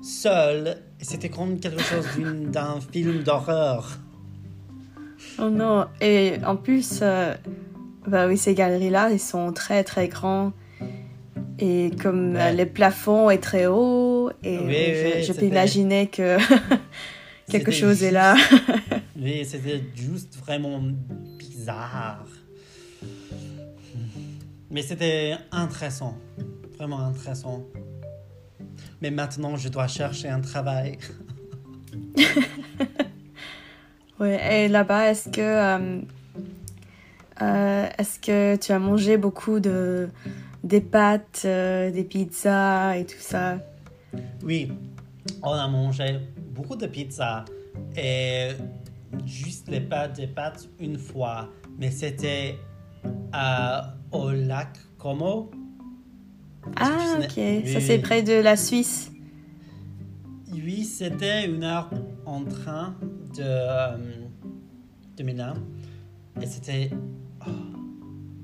seule, 0.00 0.78
et 1.00 1.04
c'était 1.04 1.28
comme 1.28 1.58
quelque 1.58 1.82
chose 1.82 2.06
d'un 2.46 2.80
film 2.80 3.22
d'horreur. 3.22 3.98
Oh 5.38 5.50
non, 5.50 5.86
et 6.00 6.34
en 6.44 6.56
plus, 6.56 7.00
euh, 7.02 7.34
bah 8.06 8.26
oui, 8.26 8.36
ces 8.36 8.54
galeries-là, 8.54 9.10
ils 9.10 9.20
sont 9.20 9.52
très 9.52 9.82
très 9.82 10.08
grands. 10.08 10.52
Et 11.58 11.90
comme 12.02 12.36
euh, 12.36 12.52
le 12.52 12.66
plafond 12.66 13.30
est 13.30 13.42
très 13.42 13.66
haut, 13.66 14.30
et 14.42 15.22
je, 15.22 15.32
peux 15.32 15.46
imaginer 15.46 16.08
que 16.08 16.38
quelque 17.50 17.70
chose 17.70 18.02
est 18.02 18.10
là. 18.10 18.36
oui, 19.16 19.44
c'était 19.44 19.82
juste 19.94 20.36
vraiment 20.36 20.80
bizarre. 21.62 22.26
Mais 24.70 24.82
c'était 24.82 25.36
intéressant, 25.52 26.16
vraiment 26.76 27.06
intéressant. 27.06 27.62
Mais 29.00 29.10
maintenant, 29.10 29.56
je 29.56 29.68
dois 29.68 29.86
chercher 29.86 30.28
un 30.28 30.40
travail. 30.40 30.98
oui, 34.20 34.30
et 34.50 34.68
là-bas, 34.68 35.10
est-ce 35.10 35.28
que, 35.28 35.40
euh, 35.40 36.00
euh, 37.42 37.88
est-ce 37.98 38.18
que 38.18 38.56
tu 38.56 38.72
as 38.72 38.78
mangé 38.78 39.16
beaucoup 39.16 39.60
de 39.60 40.08
des 40.64 40.80
pâtes, 40.80 41.42
euh, 41.44 41.90
des 41.90 42.04
pizzas 42.04 42.96
et 42.96 43.04
tout 43.04 43.20
ça? 43.20 43.58
Oui, 44.42 44.70
on 45.42 45.52
a 45.52 45.68
mangé 45.68 46.18
beaucoup 46.54 46.76
de 46.76 46.86
pizzas 46.86 47.44
et 47.96 48.50
juste 49.24 49.68
les 49.68 49.80
pâtes, 49.80 50.16
des 50.16 50.26
pâtes 50.26 50.68
une 50.78 50.98
fois, 50.98 51.48
mais 51.78 51.90
c'était 51.90 52.58
au 54.12 54.30
lac 54.30 54.78
Como. 54.98 55.50
Ah, 56.76 57.18
ok, 57.18 57.66
ça 57.66 57.80
c'est 57.80 57.98
près 57.98 58.22
de 58.22 58.34
la 58.34 58.56
Suisse. 58.56 59.10
Oui, 60.52 60.84
c'était 60.84 61.46
une 61.46 61.64
heure 61.64 61.90
en 62.24 62.44
train 62.44 62.94
de, 63.36 63.42
euh, 63.42 63.96
de 65.16 65.22
Milan 65.24 65.54
et 66.40 66.46
c'était 66.46 66.90
oh, 67.46 67.50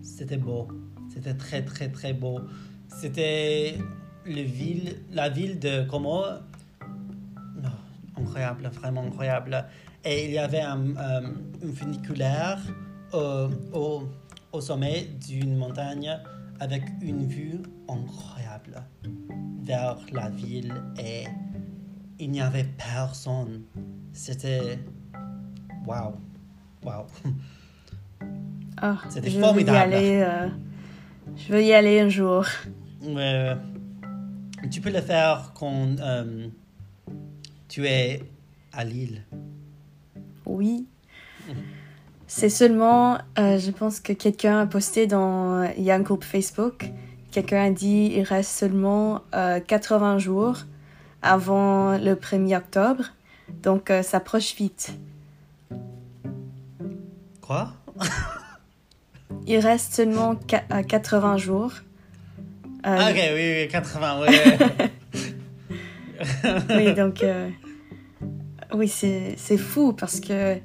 c'était 0.02 0.37
beau. 0.37 0.68
C'était 1.14 1.35
très, 1.35 1.64
très, 1.64 1.88
très 1.90 2.12
beau. 2.12 2.40
C'était 2.88 3.78
le 4.24 4.42
ville, 4.42 4.96
la 5.11 5.28
ville 5.28 5.59
de 5.59 5.85
Como. 5.85 6.24
Oh, 6.83 8.20
incroyable, 8.20 8.68
vraiment 8.68 9.04
incroyable. 9.04 9.64
Et 10.04 10.26
il 10.26 10.30
y 10.32 10.38
avait 10.38 10.61
un, 10.61 10.96
euh, 10.96 11.32
funiculaire 11.74 12.58
au, 13.12 14.02
au, 14.52 14.61
sommet 14.61 15.08
d'une 15.26 15.56
montagne 15.56 16.18
avec 16.61 16.82
une 17.00 17.26
vue 17.26 17.62
incroyable 17.88 18.82
vers 19.62 19.96
la 20.12 20.28
ville 20.30 20.74
et 20.98 21.24
il 22.18 22.30
n'y 22.30 22.40
avait 22.40 22.64
personne. 22.64 23.62
C'était 24.12 24.78
waouh, 25.87 26.14
waouh. 26.82 27.06
Ah, 28.80 28.98
C'était 29.08 29.30
formidable. 29.30 29.92
Euh, 29.94 30.48
je 31.37 31.52
veux 31.52 31.62
y 31.64 31.72
aller 31.72 32.00
un 32.00 32.08
jour. 32.08 32.46
tu 34.70 34.80
peux 34.80 34.90
le 34.90 35.00
faire 35.00 35.52
quand 35.54 35.98
euh, 36.00 36.48
tu 37.68 37.87
es 37.87 38.22
à 38.72 38.84
Lille. 38.84 39.24
Oui. 40.48 40.87
C'est 42.26 42.50
seulement, 42.50 43.18
euh, 43.38 43.58
je 43.58 43.70
pense 43.70 44.00
que 44.00 44.12
quelqu'un 44.12 44.61
a 44.61 44.66
posté 44.66 45.06
dans 45.06 45.62
un 45.62 46.00
groupe 46.00 46.24
Facebook, 46.24 46.90
quelqu'un 47.30 47.64
a 47.64 47.70
dit 47.70 48.12
il 48.16 48.22
reste 48.22 48.50
seulement 48.50 49.22
80 49.32 50.16
euh, 50.16 50.18
jours 50.18 50.56
avant 51.22 51.96
le 51.96 52.14
1er 52.14 52.58
octobre, 52.58 53.04
donc 53.62 53.92
ça 54.02 54.18
approche 54.18 54.54
vite. 54.56 54.92
Quoi? 57.40 57.72
Il 59.46 59.58
reste 59.61 59.94
seulement 59.94 60.34
80 60.37 61.34
euh, 61.34 61.38
jours. 61.38 61.72
Euh, 62.87 62.96
ah, 62.98 63.11
ok, 63.11 63.16
oui, 63.34 63.62
oui, 63.62 63.68
80, 63.68 64.20
oui. 64.20 64.37
oui, 66.76 66.94
donc. 66.94 67.24
Oui, 68.74 68.88
c'est 68.88 69.57
fou 69.57 69.92
parce 69.92 70.20
que 70.20 70.57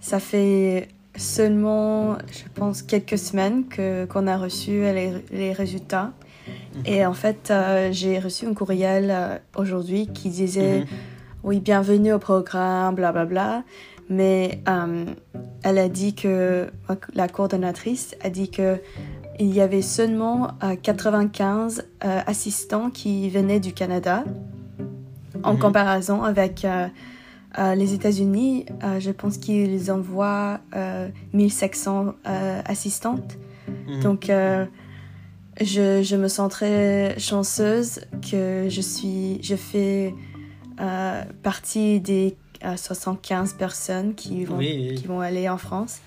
ça 0.00 0.18
fait 0.18 0.88
seulement, 1.16 2.16
je 2.30 2.48
pense, 2.54 2.82
quelques 2.82 3.18
semaines 3.18 3.64
qu'on 4.08 4.26
a 4.26 4.36
reçu 4.36 4.70
les, 4.80 5.12
les 5.30 5.52
résultats. 5.52 6.12
Et 6.84 7.06
en 7.06 7.12
fait, 7.12 7.50
euh, 7.50 7.90
j'ai 7.92 8.18
reçu 8.18 8.46
un 8.46 8.54
courriel 8.54 9.10
euh, 9.10 9.36
aujourd'hui 9.56 10.08
qui 10.08 10.30
disait 10.30 10.80
Mhm. 10.80 10.86
oui, 11.44 11.60
bienvenue 11.60 12.12
au 12.12 12.18
programme, 12.18 12.94
blablabla. 12.96 13.24
Bla, 13.26 13.44
bla. 13.58 13.64
Mais 14.08 14.60
euh, 14.68 15.04
elle 15.62 15.78
a 15.78 15.88
dit 15.88 16.14
que 16.14 16.70
la 17.14 17.28
coordonnatrice 17.28 18.16
a 18.22 18.30
dit 18.30 18.50
que 18.50 18.80
il 19.38 19.54
y 19.54 19.60
avait 19.60 19.82
seulement 19.82 20.48
euh, 20.64 20.74
95 20.74 21.84
euh, 22.04 22.20
assistants 22.26 22.90
qui 22.90 23.30
venaient 23.30 23.60
du 23.60 23.72
Canada 23.72 24.24
en 25.44 25.54
Mhm. 25.54 25.58
comparaison 25.60 26.22
avec 26.24 26.66
euh, 27.58 27.74
les 27.74 27.92
États-Unis. 27.94 28.66
euh, 28.82 29.00
je 29.00 29.10
pense 29.10 29.38
qu'ils 29.38 29.90
envoient 29.92 30.60
euh, 30.74 31.08
1700 31.32 32.14
euh, 32.26 32.62
assistantes. 32.64 33.36
Mhm. 33.88 34.00
Donc, 34.02 34.30
je, 35.60 36.02
je 36.02 36.16
me 36.16 36.28
sens 36.28 36.50
très 36.50 37.18
chanceuse 37.18 38.00
que 38.30 38.66
je 38.68 38.80
suis, 38.80 39.38
je 39.42 39.54
fais 39.54 40.14
partie 41.42 42.00
des 42.00 42.36
euh, 42.64 42.76
75 42.76 43.54
personnes 43.54 44.14
qui 44.14 44.44
vont, 44.44 44.56
Oui, 44.56 44.88
oui. 44.90 44.94
qui 44.96 45.06
vont 45.06 45.20
aller 45.20 45.48
en 45.48 45.58
France. 45.58 46.00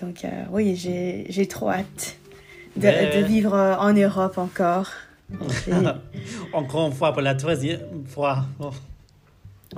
Donc, 0.00 0.26
oui, 0.50 0.74
j'ai 0.76 1.46
trop 1.46 1.70
hâte 1.70 2.16
de, 2.76 3.24
vivre 3.24 3.54
en 3.54 3.92
Europe 3.92 4.36
encore. 4.38 4.88
Encore 6.52 6.88
une 6.88 6.92
fois, 6.92 7.12
pour 7.12 7.22
la 7.22 7.34
troisième 7.34 8.04
fois. 8.06 8.44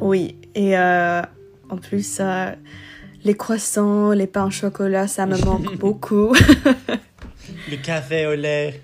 Oui, 0.00 0.36
et 0.54 0.76
euh, 0.76 1.22
en 1.70 1.76
plus, 1.76 2.18
euh, 2.20 2.50
les 3.24 3.34
croissants, 3.34 4.10
les 4.12 4.26
pains 4.26 4.46
au 4.46 4.50
chocolat, 4.50 5.06
ça 5.08 5.26
me 5.26 5.36
manque 5.44 5.76
beaucoup. 5.78 6.34
Le 7.70 7.76
café 7.76 8.26
au 8.26 8.34
lait. 8.34 8.80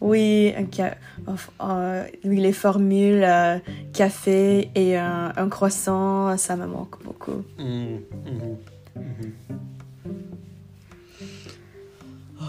Oui, 0.00 0.52
un 0.56 0.64
ca- 0.72 0.96
euh, 1.62 2.04
oui, 2.24 2.40
les 2.40 2.52
formules 2.52 3.24
café 3.92 4.68
et 4.74 4.96
un, 4.96 5.32
un 5.36 5.48
croissant, 5.48 6.36
ça 6.36 6.56
me 6.56 6.66
manque 6.66 7.02
beaucoup. 7.04 7.44
Mhm, 7.58 8.00
mhm, 8.26 8.56
mhm. 8.96 9.32
Oh. 12.40 12.44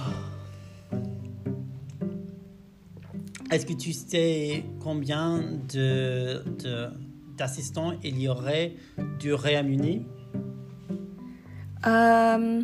Est-ce 3.51 3.65
que 3.67 3.73
tu 3.73 3.93
sais 3.93 4.63
combien 4.81 5.41
de, 5.71 6.41
de- 6.63 6.89
d'assistants 7.37 7.93
il 8.03 8.19
y 8.21 8.27
aurait 8.27 8.73
du 9.19 9.33
Royaume-Uni 9.33 10.05
Euh, 11.85 12.61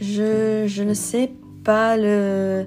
je, 0.00 0.64
je 0.66 0.82
ne 0.82 0.94
sais 0.94 1.32
pas 1.64 1.96
le, 1.96 2.66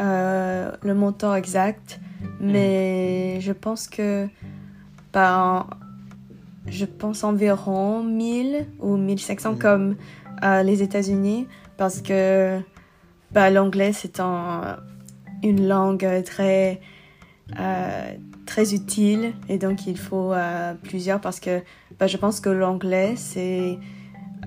euh, 0.00 0.70
le 0.82 0.94
montant 0.94 1.34
exact, 1.34 2.00
mais 2.40 3.38
je 3.40 3.52
pense 3.52 3.88
que 3.88 4.26
ben, 5.12 5.66
je 6.66 6.84
pense 6.84 7.24
environ 7.24 8.02
1000 8.02 8.66
ou 8.80 8.96
1500 8.96 9.52
Mhm. 9.52 9.58
comme 9.58 9.96
euh, 10.44 10.62
les 10.62 10.82
États-Unis 10.82 11.46
parce 11.78 12.02
que 12.02 12.60
ben, 13.30 13.50
l'anglais 13.50 13.92
c'est 13.92 14.20
un- 14.20 14.76
une 15.42 15.66
langue 15.68 16.06
très 16.24 16.80
très 18.46 18.72
utile 18.74 19.34
et 19.48 19.58
donc 19.58 19.86
il 19.86 19.98
faut 19.98 20.32
euh, 20.32 20.72
plusieurs 20.82 21.20
parce 21.20 21.40
que 21.40 21.60
ben, 21.98 22.06
je 22.06 22.16
pense 22.16 22.40
que 22.40 22.48
l'anglais 22.48 23.14
c'est 23.16 23.78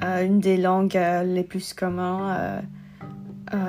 euh, 0.03 0.25
une 0.25 0.39
des 0.39 0.57
langues 0.57 0.97
euh, 0.97 1.23
les 1.23 1.43
plus 1.43 1.73
communes 1.73 2.61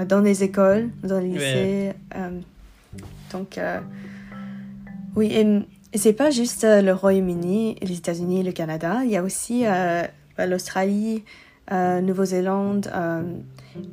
dans 0.08 0.20
les 0.20 0.44
écoles, 0.44 0.90
dans 1.02 1.18
les 1.18 1.28
lycées. 1.28 1.92
donc, 3.32 3.58
oui, 5.16 5.26
et, 5.32 5.46
et 5.94 5.98
c'est 5.98 6.12
pas 6.12 6.30
juste 6.30 6.64
le 6.68 6.92
Royaume-Uni, 6.92 7.76
les 7.80 7.96
États-Unis, 7.96 8.42
le 8.42 8.52
Canada. 8.52 9.00
Il 9.04 9.10
y 9.10 9.16
a 9.16 9.22
aussi 9.22 9.64
bah, 9.64 10.46
l'Australie, 10.46 11.24
Nouvelle-Zélande. 11.70 12.90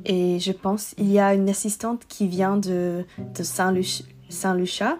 et 0.04 0.38
je 0.40 0.52
pense 0.52 0.94
il 0.98 1.10
y 1.10 1.18
a 1.18 1.32
une 1.34 1.48
assistante 1.48 2.02
qui 2.06 2.28
vient 2.28 2.58
de, 2.58 3.04
de 3.18 3.42
Saint-Luc- 3.42 4.04
Saint-Lucia 4.28 4.98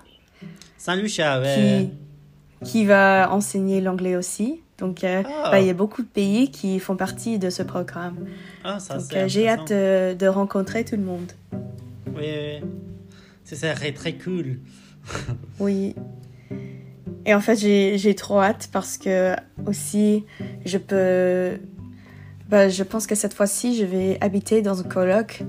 Saint-Lucia, 0.79 1.41
qui, 1.43 1.47
ouais. 1.61 1.91
qui 2.65 2.85
va 2.87 3.29
enseigner 3.33 3.81
l'anglais 3.83 4.17
aussi. 4.17 4.61
Donc, 4.79 5.03
euh, 5.05 5.23
Ah. 5.27 5.51
bah, 5.51 5.61
il 5.61 5.67
y 5.67 5.71
a 5.71 5.75
beaucoup 5.75 6.03
de 6.03 6.07
pays 6.09 6.51
qui 6.51 6.79
font 6.79 6.97
partie 6.97 7.39
de 7.39 7.51
ce 7.51 7.63
programme. 7.65 8.27
Ah, 8.65 8.79
ça, 8.79 8.97
Donc, 8.99 9.13
euh, 9.13 9.27
j'ai 9.29 9.49
hâte 9.49 9.69
de, 9.71 10.15
de 10.15 10.27
rencontrer 10.29 10.85
tout 10.85 10.95
le 10.97 11.03
monde. 11.03 11.33
Oui, 12.17 12.25
oui. 12.27 12.61
Ce 13.45 13.57
serait 13.57 13.93
très 13.93 14.13
cool. 14.15 14.59
Oui. 15.61 15.95
Et 17.27 17.35
en 17.35 17.41
fait, 17.41 17.57
j'ai 17.57 18.15
trop 18.15 18.41
hâte 18.41 18.69
parce 18.73 18.97
que 18.97 19.35
aussi, 19.67 20.25
je 20.65 20.79
peux. 20.79 21.59
Bah, 22.49 22.69
je 22.71 22.83
pense 22.83 23.07
que 23.07 23.15
cette 23.15 23.35
fois-ci, 23.35 23.77
je 23.77 23.85
vais 23.85 24.17
habiter 24.23 24.63
dans 24.63 24.81
un 24.81 24.85
coloc 24.85 25.43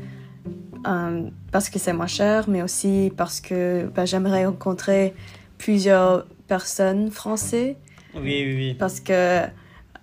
euh, 0.88 1.30
parce 1.52 1.70
que 1.70 1.80
c'est 1.80 1.94
moins 1.94 2.08
cher, 2.08 2.50
mais 2.50 2.62
aussi 2.62 3.12
parce 3.16 3.42
que 3.42 3.90
bah, 3.94 4.06
j'aimerais 4.06 4.46
rencontrer 4.46 5.14
plusieurs 5.58 6.26
personnes 6.48 7.12
françaises. 7.12 7.76
Oui, 8.16 8.22
oui, 8.24 8.56
oui. 8.56 8.74
Parce 8.74 9.00
que 9.00 9.42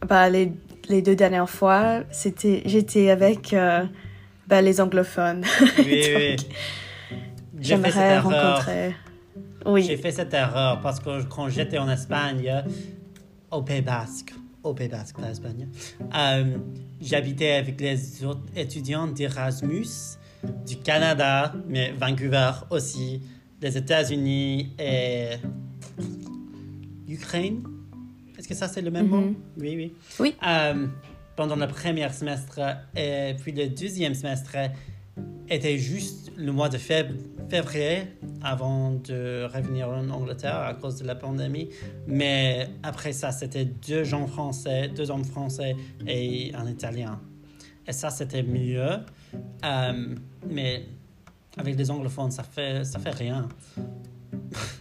bah, 0.07 0.29
les, 0.29 0.53
les 0.89 1.03
deux 1.03 1.17
dernières 1.17 1.51
fois, 1.51 2.01
c'était 2.11 2.63
j'étais 2.67 3.11
avec 3.11 3.53
euh, 3.53 3.85
bah, 4.47 4.63
les 4.63 4.81
anglophones. 4.81 5.45
Oui, 5.79 6.03
oui. 6.17 6.37
Donc, 6.37 7.65
J'aimerais 7.65 8.19
rencontrer. 8.19 8.95
Oui. 9.65 9.83
J'ai 9.83 9.97
fait 9.97 10.13
cette 10.13 10.35
erreur 10.35 10.81
parce 10.83 11.01
que 11.01 11.23
quand 11.25 11.49
j'étais 11.49 11.79
en 11.79 11.89
Espagne, 11.89 12.63
au 13.51 13.63
Pays 13.63 13.81
Basque, 13.81 14.35
au 14.63 14.75
Pays 14.75 14.89
Basque, 14.89 15.19
pas 15.19 15.31
Espagne, 15.31 15.67
euh, 16.15 16.59
j'habitais 17.01 17.53
avec 17.53 17.81
les 17.81 18.25
autres 18.25 18.43
étudiants 18.55 19.07
d'Erasmus 19.07 20.19
du 20.67 20.77
Canada, 20.79 21.55
mais 21.69 21.93
Vancouver 21.93 22.51
aussi, 22.71 23.21
des 23.61 23.77
États-Unis 23.77 24.73
et 24.79 25.37
Ukraine. 27.09 27.63
Est-ce 28.39 28.49
que 28.49 28.55
ça 28.55 28.69
c'est 28.69 28.83
le 28.83 28.91
même 28.91 29.09
mot? 29.09 29.21
Mhm. 29.21 29.35
Oui, 29.59 29.77
oui. 29.77 29.93
Oui. 30.21 30.35
Euh, 30.47 30.87
pendant 31.37 31.57
le 31.57 31.67
premier 31.67 32.09
semestre 32.11 32.61
et 32.97 33.35
puis 33.41 33.53
le 33.53 33.69
deuxième 33.69 34.15
semestre 34.15 34.57
était 35.49 35.79
juste 35.79 36.33
le 36.37 36.53
mois 36.53 36.69
de 36.69 36.77
fév- 36.77 37.15
février 37.49 38.03
avant 38.43 38.93
de 38.93 39.45
revenir 39.45 39.89
en 39.89 40.09
Angleterre 40.11 40.57
à 40.59 40.75
cause 40.75 40.99
de 41.01 41.07
la 41.07 41.15
pandémie. 41.15 41.69
Mais 42.07 42.69
après 42.83 43.13
ça, 43.13 43.33
c'était 43.33 43.65
deux 43.65 44.05
gens 44.05 44.27
français, 44.27 44.89
deux 44.89 45.11
hommes 45.11 45.25
français 45.25 45.77
et 46.07 46.53
un 46.55 46.67
italien. 46.69 47.21
Et 47.87 47.93
ça, 47.93 48.11
c'était 48.11 48.43
mieux. 48.43 48.99
Euh, 49.65 50.15
mais 50.49 50.85
avec 51.57 51.77
les 51.77 51.91
anglophones, 51.91 52.31
ça 52.31 52.43
fait, 52.43 52.85
ça 52.85 52.99
fait 52.99 53.11
rien. 53.11 53.49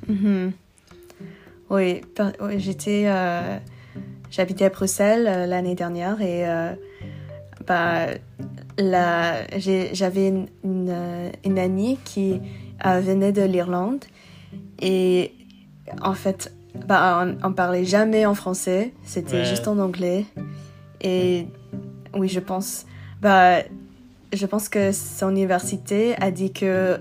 Mhm. 0.07 0.51
Oui, 1.69 2.01
j'étais, 2.57 3.05
euh, 3.07 3.57
j'habitais 4.29 4.65
à 4.65 4.69
Bruxelles 4.69 5.25
euh, 5.27 5.45
l'année 5.47 5.73
dernière 5.75 6.21
et 6.21 6.45
bah, 7.65 8.07
j'avais 9.57 10.27
une, 10.27 10.47
une, 10.63 11.31
une 11.43 11.59
amie 11.59 11.97
qui 12.05 12.39
venait 12.83 13.31
de 13.31 13.41
l'Irlande 13.41 14.05
et 14.79 15.33
en 16.01 16.13
fait, 16.13 16.53
bah, 16.87 17.25
on, 17.41 17.47
on 17.49 17.53
parlait 17.53 17.85
jamais 17.85 18.25
en 18.25 18.35
français, 18.35 18.93
c'était 19.03 19.37
Ouais. 19.37 19.45
juste 19.45 19.67
en 19.67 19.79
anglais 19.79 20.25
et 21.01 21.47
oui, 22.13 22.27
je 22.27 22.39
pense, 22.39 22.85
bah, 23.21 23.59
je 24.33 24.45
pense 24.45 24.69
que 24.69 24.91
son 24.91 25.29
université 25.31 26.15
a 26.21 26.31
dit 26.31 26.51
que 26.51 26.99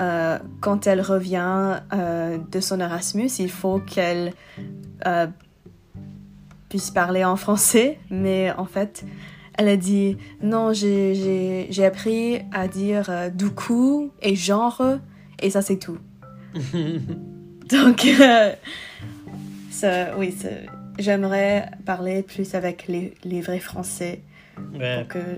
euh, 0.00 0.38
quand 0.60 0.86
elle 0.86 1.00
revient 1.00 1.80
euh, 1.92 2.38
de 2.50 2.60
son 2.60 2.80
Erasmus, 2.80 3.28
il 3.38 3.50
faut 3.50 3.78
qu'elle 3.78 4.32
euh, 5.06 5.26
puisse 6.68 6.90
parler 6.90 7.24
en 7.24 7.36
français. 7.36 7.98
Mais 8.10 8.52
en 8.56 8.64
fait, 8.64 9.04
elle 9.54 9.68
a 9.68 9.76
dit 9.76 10.16
non, 10.42 10.72
j'ai- 10.72 11.68
appris 11.84 12.40
à 12.52 12.68
dire 12.68 13.10
du 13.34 13.50
coup 13.50 14.10
et 14.22 14.34
genre, 14.34 14.82
et 15.40 15.50
ça 15.50 15.62
c'est 15.62 15.78
tout. 15.78 15.98
Donc, 17.70 18.06
ça, 19.70 20.16
oui, 20.18 20.36
j'aimerais 20.98 21.70
parler 21.86 22.22
plus 22.22 22.54
avec 22.54 22.86
les, 22.88 23.14
les 23.24 23.40
vrais 23.40 23.58
Français. 23.60 24.20
Ouais. 24.74 24.98
Donc, 25.02 25.16
euh, 25.16 25.36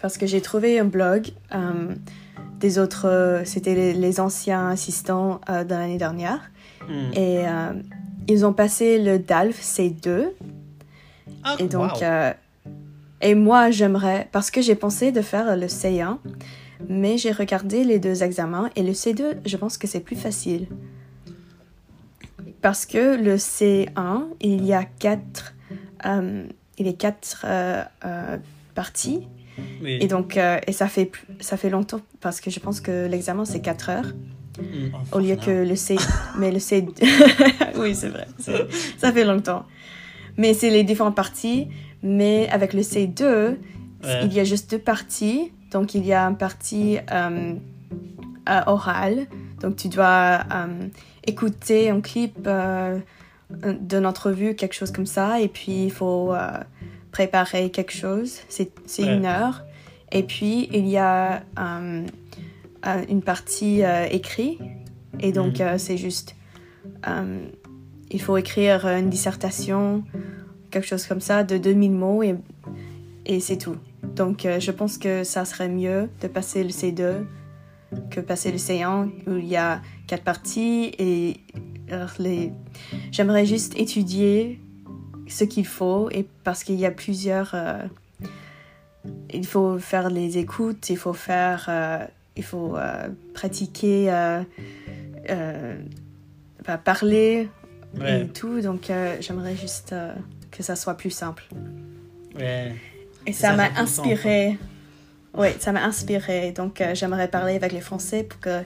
parce 0.00 0.18
que 0.18 0.26
j'ai 0.26 0.40
trouvé 0.40 0.78
un 0.78 0.84
blog 0.84 1.28
euh, 1.54 1.94
des 2.60 2.78
autres, 2.78 3.06
euh, 3.08 3.44
c'était 3.44 3.74
les, 3.74 3.94
les 3.94 4.20
anciens 4.20 4.68
assistants 4.68 5.40
euh, 5.48 5.64
de 5.64 5.70
l'année 5.70 5.98
dernière. 5.98 6.50
Hmm. 6.88 7.12
Et 7.14 7.46
euh, 7.46 7.72
ils 8.28 8.44
ont 8.44 8.52
passé 8.52 9.02
le 9.02 9.18
DALF 9.18 9.60
C2. 9.60 10.30
Ah, 11.44 11.56
Et 11.58 11.66
donc, 11.66 11.92
wow. 12.00 12.32
Et 13.20 13.34
moi, 13.34 13.70
j'aimerais, 13.70 14.28
parce 14.30 14.50
que 14.50 14.60
j'ai 14.60 14.76
pensé 14.76 15.10
de 15.10 15.22
faire 15.22 15.56
le 15.56 15.66
C1, 15.66 16.18
mais 16.88 17.18
j'ai 17.18 17.32
regardé 17.32 17.82
les 17.82 17.98
deux 17.98 18.22
examens 18.22 18.70
et 18.76 18.82
le 18.82 18.92
C2, 18.92 19.38
je 19.44 19.56
pense 19.56 19.76
que 19.76 19.88
c'est 19.88 20.00
plus 20.00 20.16
facile. 20.16 20.68
Parce 22.62 22.86
que 22.86 23.16
le 23.16 23.36
C1, 23.36 24.24
il 24.40 24.64
y 24.64 24.72
a 24.72 24.84
quatre, 24.84 25.54
il 26.04 26.86
y 26.86 26.88
a 26.88 26.92
quatre 26.92 27.44
euh, 27.44 27.82
euh, 28.04 28.36
parties. 28.74 29.26
Oui. 29.82 29.98
Et 30.00 30.06
donc, 30.08 30.36
euh, 30.36 30.58
et 30.66 30.72
ça 30.72 30.88
fait, 30.88 31.10
ça 31.40 31.56
fait 31.56 31.70
longtemps 31.70 32.00
parce 32.20 32.40
que 32.40 32.50
je 32.50 32.60
pense 32.60 32.80
que 32.80 33.06
l'examen 33.06 33.44
c'est 33.44 33.60
4 33.60 33.90
heures 33.90 34.12
Mm. 34.58 34.88
au 35.12 35.20
lieu 35.20 35.36
que 35.36 35.52
le 35.64 35.76
C. 35.76 35.94
Mais 36.36 36.50
le 36.50 36.58
C. 36.58 36.84
oui, 37.76 37.94
c'est 37.94 38.08
vrai. 38.08 38.26
Ça 38.96 39.12
fait 39.12 39.24
longtemps. 39.24 39.64
Mais 40.36 40.52
c'est 40.52 40.70
les 40.70 40.82
différentes 40.82 41.14
parties. 41.14 41.68
Mais 42.02 42.48
avec 42.50 42.72
le 42.72 42.82
C2, 42.82 43.22
Ouais. 43.24 43.56
il 44.24 44.32
y 44.32 44.40
a 44.40 44.44
juste 44.44 44.70
deux 44.72 44.78
parties. 44.80 45.52
Donc, 45.70 45.94
il 45.94 46.04
y 46.04 46.12
a 46.12 46.24
une 46.24 46.36
partie 46.36 46.98
euh, 47.12 47.54
euh, 48.48 48.60
orale. 48.66 49.26
Donc, 49.60 49.76
tu 49.76 49.88
dois 49.88 50.40
euh, 50.52 50.66
écouter 51.24 51.90
un 51.90 52.00
clip 52.00 52.36
euh, 52.48 52.98
d'une 53.50 54.06
entrevue, 54.06 54.54
quelque 54.56 54.74
chose 54.74 54.90
comme 54.90 55.06
ça. 55.06 55.40
Et 55.40 55.46
puis, 55.48 55.84
il 55.84 55.92
faut 55.92 56.32
euh, 56.34 56.50
préparer 57.10 57.70
quelque 57.70 57.92
chose. 57.92 58.40
C'est 58.48 58.70
Ouais. 58.98 59.16
une 59.16 59.24
heure. 59.26 59.64
Et 60.12 60.22
puis, 60.22 60.68
il 60.72 60.86
y 60.88 60.96
a 60.96 61.42
euh, 61.58 62.06
euh, 62.86 63.04
une 63.08 63.22
partie 63.22 63.82
euh, 63.84 64.06
écrite. 64.10 64.60
Et 65.20 65.32
donc, 65.32 65.60
Mhm. 65.60 65.66
euh, 65.66 65.78
c'est 65.78 65.96
juste. 65.96 66.34
il 68.10 68.20
faut 68.22 68.36
écrire 68.38 68.86
une 68.86 69.10
dissertation, 69.10 70.02
quelque 70.70 70.86
chose 70.86 71.06
comme 71.06 71.20
ça, 71.20 71.44
de 71.44 71.58
2000 71.58 71.92
mots 71.92 72.22
et, 72.22 72.34
et 73.26 73.38
c'est 73.40 73.58
tout. 73.58 73.76
Donc, 74.16 74.46
je 74.58 74.70
pense 74.70 74.96
que 74.98 75.24
ça 75.24 75.44
serait 75.44 75.68
mieux 75.68 76.08
de 76.22 76.26
passer 76.28 76.62
le 76.64 76.70
C2 76.70 77.24
que 78.10 78.20
passer 78.20 78.50
le 78.50 78.56
C1 78.58 79.10
où 79.26 79.36
il 79.36 79.46
y 79.46 79.56
a 79.56 79.80
quatre 80.06 80.24
parties 80.24 80.92
et 80.98 81.36
les... 82.18 82.52
j'aimerais 83.12 83.44
juste 83.46 83.78
étudier 83.78 84.60
ce 85.28 85.44
qu'il 85.44 85.66
faut 85.66 86.08
et 86.10 86.26
parce 86.44 86.64
qu'il 86.64 86.76
y 86.76 86.86
a 86.86 86.90
plusieurs 86.90 87.52
euh, 87.54 87.78
il 89.32 89.46
faut 89.46 89.78
faire 89.78 90.10
les 90.10 90.38
écoutes 90.38 90.90
il 90.90 90.96
faut 90.96 91.12
faire 91.12 91.66
euh, 91.68 91.98
il 92.36 92.44
faut 92.44 92.76
euh, 92.76 93.08
pratiquer 93.34 94.06
bah, 96.66 96.78
parler 96.78 97.48
Ouais. 97.98 98.20
et 98.22 98.28
tout 98.28 98.60
donc 98.60 98.92
j'aimerais 99.20 99.56
juste 99.56 99.94
que 100.50 100.62
ça 100.62 100.76
soit 100.76 100.94
plus 100.94 101.10
simple 101.10 101.44
Ouais. 102.38 102.74
et 103.26 103.32
Ça 103.32 103.54
m'a 103.54 103.68
inspiré. 103.76 104.58
Oui, 105.34 105.48
ça 105.58 105.72
m'a 105.72 105.84
inspiré. 105.84 106.52
Donc, 106.52 106.80
euh, 106.80 106.94
j'aimerais 106.94 107.28
parler 107.28 107.54
avec 107.54 107.72
les 107.72 107.80
Français 107.80 108.24
pour 108.24 108.40
que 108.40 108.62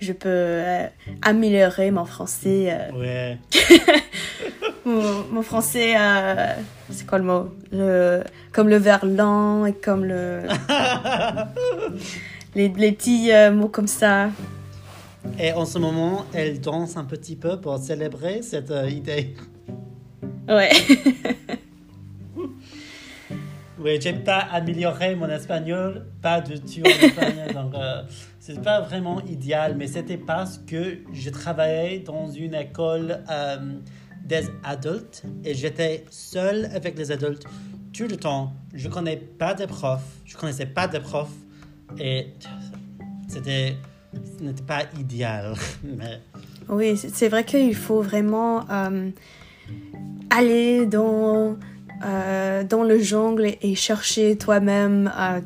je 0.00 0.12
peux 0.12 0.28
euh, 0.28 0.86
améliorer 1.22 1.90
mon 1.90 2.04
français. 2.04 2.68
euh, 2.72 2.90
Ouais. 2.98 3.38
mon, 4.84 5.24
mon 5.30 5.42
français, 5.42 5.94
euh, 5.96 6.54
c'est 6.90 7.06
quoi 7.06 7.18
le 7.18 7.24
mot? 7.24 7.48
Le, 7.72 8.22
Comme 8.52 8.68
le 8.68 8.76
verlan 8.76 9.66
et 9.66 9.72
comme 9.72 10.04
le. 10.04 10.42
les, 12.54 12.68
les 12.68 12.92
petits 12.92 13.32
euh, 13.32 13.52
mots 13.52 13.68
comme 13.68 13.86
ça. 13.86 14.30
Et 15.38 15.52
en 15.52 15.64
ce 15.64 15.78
moment, 15.78 16.26
elle 16.34 16.60
danse 16.60 16.96
un 16.96 17.04
petit 17.04 17.36
peu 17.36 17.60
pour 17.60 17.78
célébrer 17.78 18.42
cette 18.42 18.70
euh, 18.70 18.88
idée. 18.88 19.34
Ouais. 20.48 20.70
Oui, 23.82 23.98
j'ai 24.00 24.12
pas 24.12 24.38
amélioré 24.38 25.16
mon 25.16 25.28
espagnol, 25.28 26.06
pas 26.20 26.40
du 26.40 26.60
tout 26.60 26.86
en 26.86 27.04
espagnol, 27.04 27.48
donc 27.52 27.74
euh, 27.74 28.02
c'est 28.38 28.62
pas 28.62 28.80
vraiment 28.80 29.20
idéal, 29.22 29.74
mais 29.76 29.88
c'était 29.88 30.18
parce 30.18 30.58
que 30.58 30.98
je 31.12 31.30
travaillais 31.30 31.98
dans 31.98 32.30
une 32.30 32.54
école 32.54 33.18
des 34.24 34.48
adultes 34.64 35.22
et 35.44 35.54
j'étais 35.54 36.04
seul 36.10 36.66
avec 36.74 36.96
les 36.96 37.10
adultes 37.10 37.44
tout 37.92 38.06
le 38.08 38.16
temps. 38.16 38.52
Je 38.74 38.88
connais 38.88 39.16
pas 39.16 39.54
de 39.54 39.66
profs, 39.66 40.20
je 40.24 40.36
connaissais 40.36 40.66
pas 40.66 40.88
de 40.88 40.98
profs 40.98 41.28
et 41.98 42.28
c'était, 43.28 43.76
ce 44.38 44.44
n'était 44.44 44.62
pas 44.62 44.84
idéal, 44.98 45.54
mais 45.84 46.20
Oui, 46.68 46.96
c'est 46.96 47.28
vrai 47.28 47.44
qu'il 47.44 47.74
faut 47.74 48.00
vraiment 48.00 48.68
euh, 48.70 49.10
aller 50.30 50.86
dans, 50.86 51.56
euh, 52.04 52.64
dans 52.64 52.82
le 52.84 52.98
jungle 52.98 53.46
et, 53.46 53.58
et 53.62 53.74
chercher 53.74 54.38
toi-même 54.38 55.12
euh, 55.18 55.40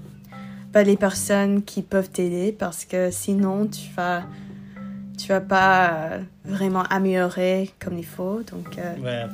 bah, 0.73 0.83
les 0.83 0.97
personnes 0.97 1.62
qui 1.62 1.83
peuvent 1.83 2.11
t'aider 2.11 2.53
parce 2.53 2.85
que 2.85 3.11
sinon 3.11 3.67
tu 3.67 3.91
vas 3.97 4.25
tu 5.16 5.29
vas 5.29 5.40
pas 5.40 5.90
euh, 5.90 6.20
vraiment 6.44 6.83
améliorer 6.85 7.72
comme 7.81 7.98
il 7.98 8.07
faut. 8.07 8.42
Donc, 8.42 8.79
euh, 8.79 8.96
ouais. 8.98 9.33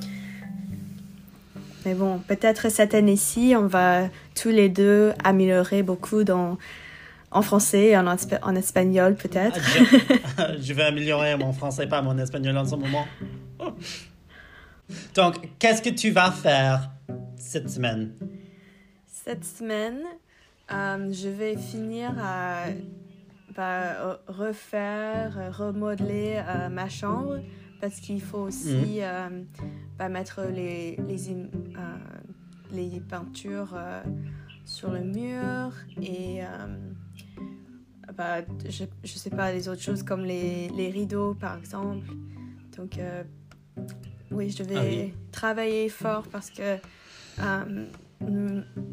mais 1.84 1.94
bon, 1.94 2.18
peut-être 2.18 2.70
cette 2.70 2.94
année-ci, 2.94 3.54
on 3.56 3.66
va 3.66 4.08
tous 4.40 4.50
les 4.50 4.68
deux 4.68 5.12
améliorer 5.24 5.82
beaucoup 5.82 6.24
dans, 6.24 6.58
en 7.30 7.42
français 7.42 7.86
et 7.86 7.96
en, 7.96 8.06
en 8.06 8.54
espagnol 8.54 9.16
peut-être. 9.16 9.60
je, 9.60 10.58
je 10.60 10.72
vais 10.72 10.84
améliorer 10.84 11.36
mon 11.36 11.52
français, 11.52 11.86
pas 11.86 12.02
mon 12.02 12.16
espagnol 12.18 12.56
en 12.56 12.64
ce 12.64 12.76
moment. 12.76 13.06
Donc, 15.14 15.36
qu'est-ce 15.58 15.82
que 15.82 15.90
tu 15.90 16.10
vas 16.10 16.30
faire 16.30 16.90
cette 17.36 17.70
semaine? 17.70 18.12
Cette 19.06 19.44
semaine, 19.44 20.00
euh, 20.72 21.12
je 21.12 21.28
vais 21.28 21.56
finir 21.56 22.12
à 22.20 22.64
bah, 23.54 24.20
refaire, 24.26 25.38
euh, 25.38 25.50
remodeler 25.50 26.42
euh, 26.46 26.68
ma 26.68 26.88
chambre 26.88 27.38
parce 27.80 28.00
qu'il 28.00 28.20
faut 28.20 28.38
aussi 28.38 29.00
bah, 29.98 30.08
mettre 30.08 30.42
les, 30.44 30.96
les, 31.08 31.18
les 32.72 33.00
peintures 33.00 33.76
sur 34.64 34.92
le 34.92 35.00
mur 35.00 35.72
et 36.00 36.42
bah, 38.16 38.42
je, 38.68 38.84
je 39.02 39.12
sais 39.14 39.30
pas, 39.30 39.52
les 39.52 39.68
autres 39.68 39.82
choses 39.82 40.04
comme 40.04 40.24
les, 40.24 40.68
les 40.68 40.90
rideaux 40.90 41.34
par 41.34 41.58
exemple. 41.58 42.06
Donc, 42.76 43.00
oui, 44.30 44.50
je 44.50 44.62
vais 44.62 44.76
Ah 44.76 44.82
oui. 44.84 45.14
travailler 45.32 45.88
fort 45.88 46.22
parce 46.30 46.50
que 46.50 46.76
euh, 47.40 47.86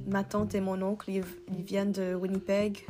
ma 0.07 0.23
tante 0.23 0.55
et 0.55 0.61
mon 0.61 0.81
oncle, 0.81 1.11
ils, 1.11 1.23
ils 1.55 1.63
viennent 1.63 1.91
de 1.91 2.15
Winnipeg 2.15 2.87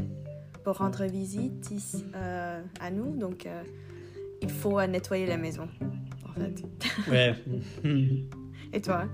pour 0.63 0.77
rendre 0.77 1.05
visite 1.05 1.71
ici, 1.71 2.05
euh, 2.15 2.61
à 2.79 2.91
nous. 2.91 3.17
Donc, 3.17 3.45
euh, 3.45 3.63
il 4.41 4.49
faut 4.49 4.81
nettoyer 4.85 5.25
la 5.25 5.37
maison, 5.37 5.67
en 6.27 6.33
fait. 6.33 7.09
Ouais. 7.09 7.35
Et 8.73 8.81
toi? 8.81 9.05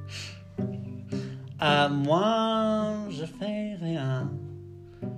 Euh, 1.62 1.89
moi, 1.89 3.08
je 3.10 3.25
fais 3.25 3.75
rien. 3.75 4.31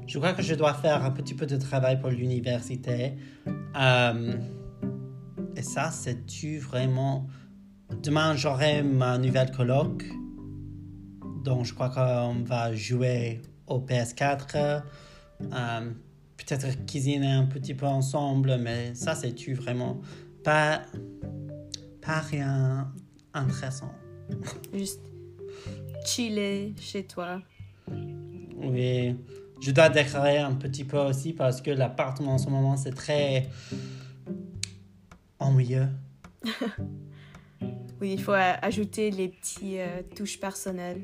Je 0.06 0.18
crois 0.20 0.34
que 0.34 0.42
je 0.42 0.54
dois 0.54 0.74
faire 0.74 1.04
un 1.04 1.12
petit 1.12 1.34
peu 1.34 1.46
de 1.46 1.58
travail 1.58 2.00
pour 2.00 2.10
l'université. 2.10 3.14
Euh, 3.76 4.38
et 5.56 5.62
ça, 5.62 5.92
c'est-tu 5.92 6.60
vraiment... 6.60 7.28
Demain, 8.04 8.36
j'aurai 8.36 8.84
ma 8.84 9.18
nouvelle 9.18 9.52
colloque. 9.52 10.06
Donc, 11.44 11.66
je 11.66 11.74
crois 11.74 11.90
qu'on 11.90 12.44
va 12.44 12.74
jouer 12.76 13.42
au 13.66 13.80
PS4. 13.80 14.84
Euh, 15.42 15.92
Peut-être 16.38 16.86
cuisiner 16.86 17.32
un 17.32 17.46
petit 17.46 17.74
peu 17.74 17.86
ensemble, 17.86 18.58
mais 18.58 18.94
ça, 18.96 19.16
c'est-tu 19.16 19.54
vraiment 19.54 20.00
pas, 20.44 20.84
pas 22.02 22.20
rien 22.20 22.92
intéressant. 23.34 23.92
Juste 24.74 25.02
chiller 26.06 26.74
chez 26.80 27.04
toi. 27.04 27.42
Oui, 27.90 29.16
je 29.62 29.72
dois 29.72 29.90
déclarer 29.90 30.38
un 30.38 30.54
petit 30.54 30.84
peu 30.84 30.98
aussi 30.98 31.34
parce 31.34 31.62
que 31.62 31.72
l'appartement 31.72 32.34
en 32.34 32.38
ce 32.38 32.50
moment 32.50 32.78
c'est 32.78 32.94
très 32.94 33.50
ennuyeux. 35.40 35.88
Oui, 38.00 38.14
il 38.14 38.22
faut 38.22 38.34
ajouter 38.34 39.10
les 39.10 39.28
petits 39.28 39.80
euh, 39.80 40.04
touches 40.16 40.40
personnelles. 40.40 41.02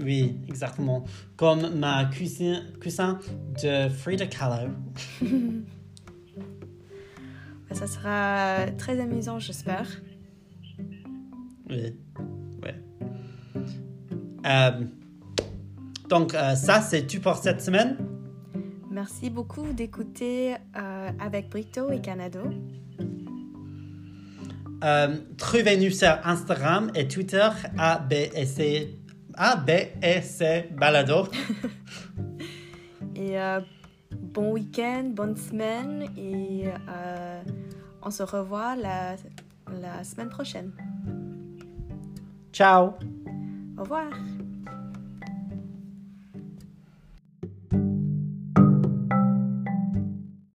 Oui, 0.00 0.36
exactement. 0.48 1.04
Comme 1.36 1.74
ma 1.74 2.04
cousin, 2.06 2.62
cousin 2.82 3.18
de 3.62 3.88
Frida 3.88 4.26
Kahlo. 4.26 4.70
Ça 7.72 7.86
sera 7.86 8.66
très 8.78 8.98
amusant, 8.98 9.38
j'espère. 9.38 9.86
Oui, 11.68 11.94
ouais. 12.62 12.74
Euh, 14.46 14.84
donc 16.08 16.34
euh, 16.34 16.54
ça 16.54 16.80
c'est 16.80 17.06
tout 17.06 17.20
pour 17.20 17.36
cette 17.36 17.60
semaine. 17.60 17.96
Merci 18.90 19.30
beaucoup 19.30 19.72
d'écouter 19.72 20.54
euh, 20.76 21.10
avec 21.20 21.50
Brito 21.50 21.90
et 21.92 22.00
Canado. 22.00 22.40
Euh, 24.84 25.16
Trouvez-nous 25.36 25.90
sur 25.90 26.18
Instagram 26.24 26.90
et 26.94 27.06
Twitter 27.06 27.48
ABSC 27.76 28.97
A, 29.40 29.54
B, 29.54 29.70
E, 30.02 30.20
C, 30.20 30.68
balado. 30.72 31.28
Et 33.14 33.38
euh, 33.38 33.60
bon 34.10 34.52
week-end, 34.52 35.10
bonne 35.14 35.36
semaine 35.36 36.08
et 36.16 36.64
euh, 36.88 37.42
on 38.02 38.10
se 38.10 38.24
revoit 38.24 38.74
la, 38.74 39.14
la 39.80 40.02
semaine 40.02 40.28
prochaine. 40.28 40.72
Ciao. 42.52 42.94
Au 43.76 43.82
revoir. 43.82 44.10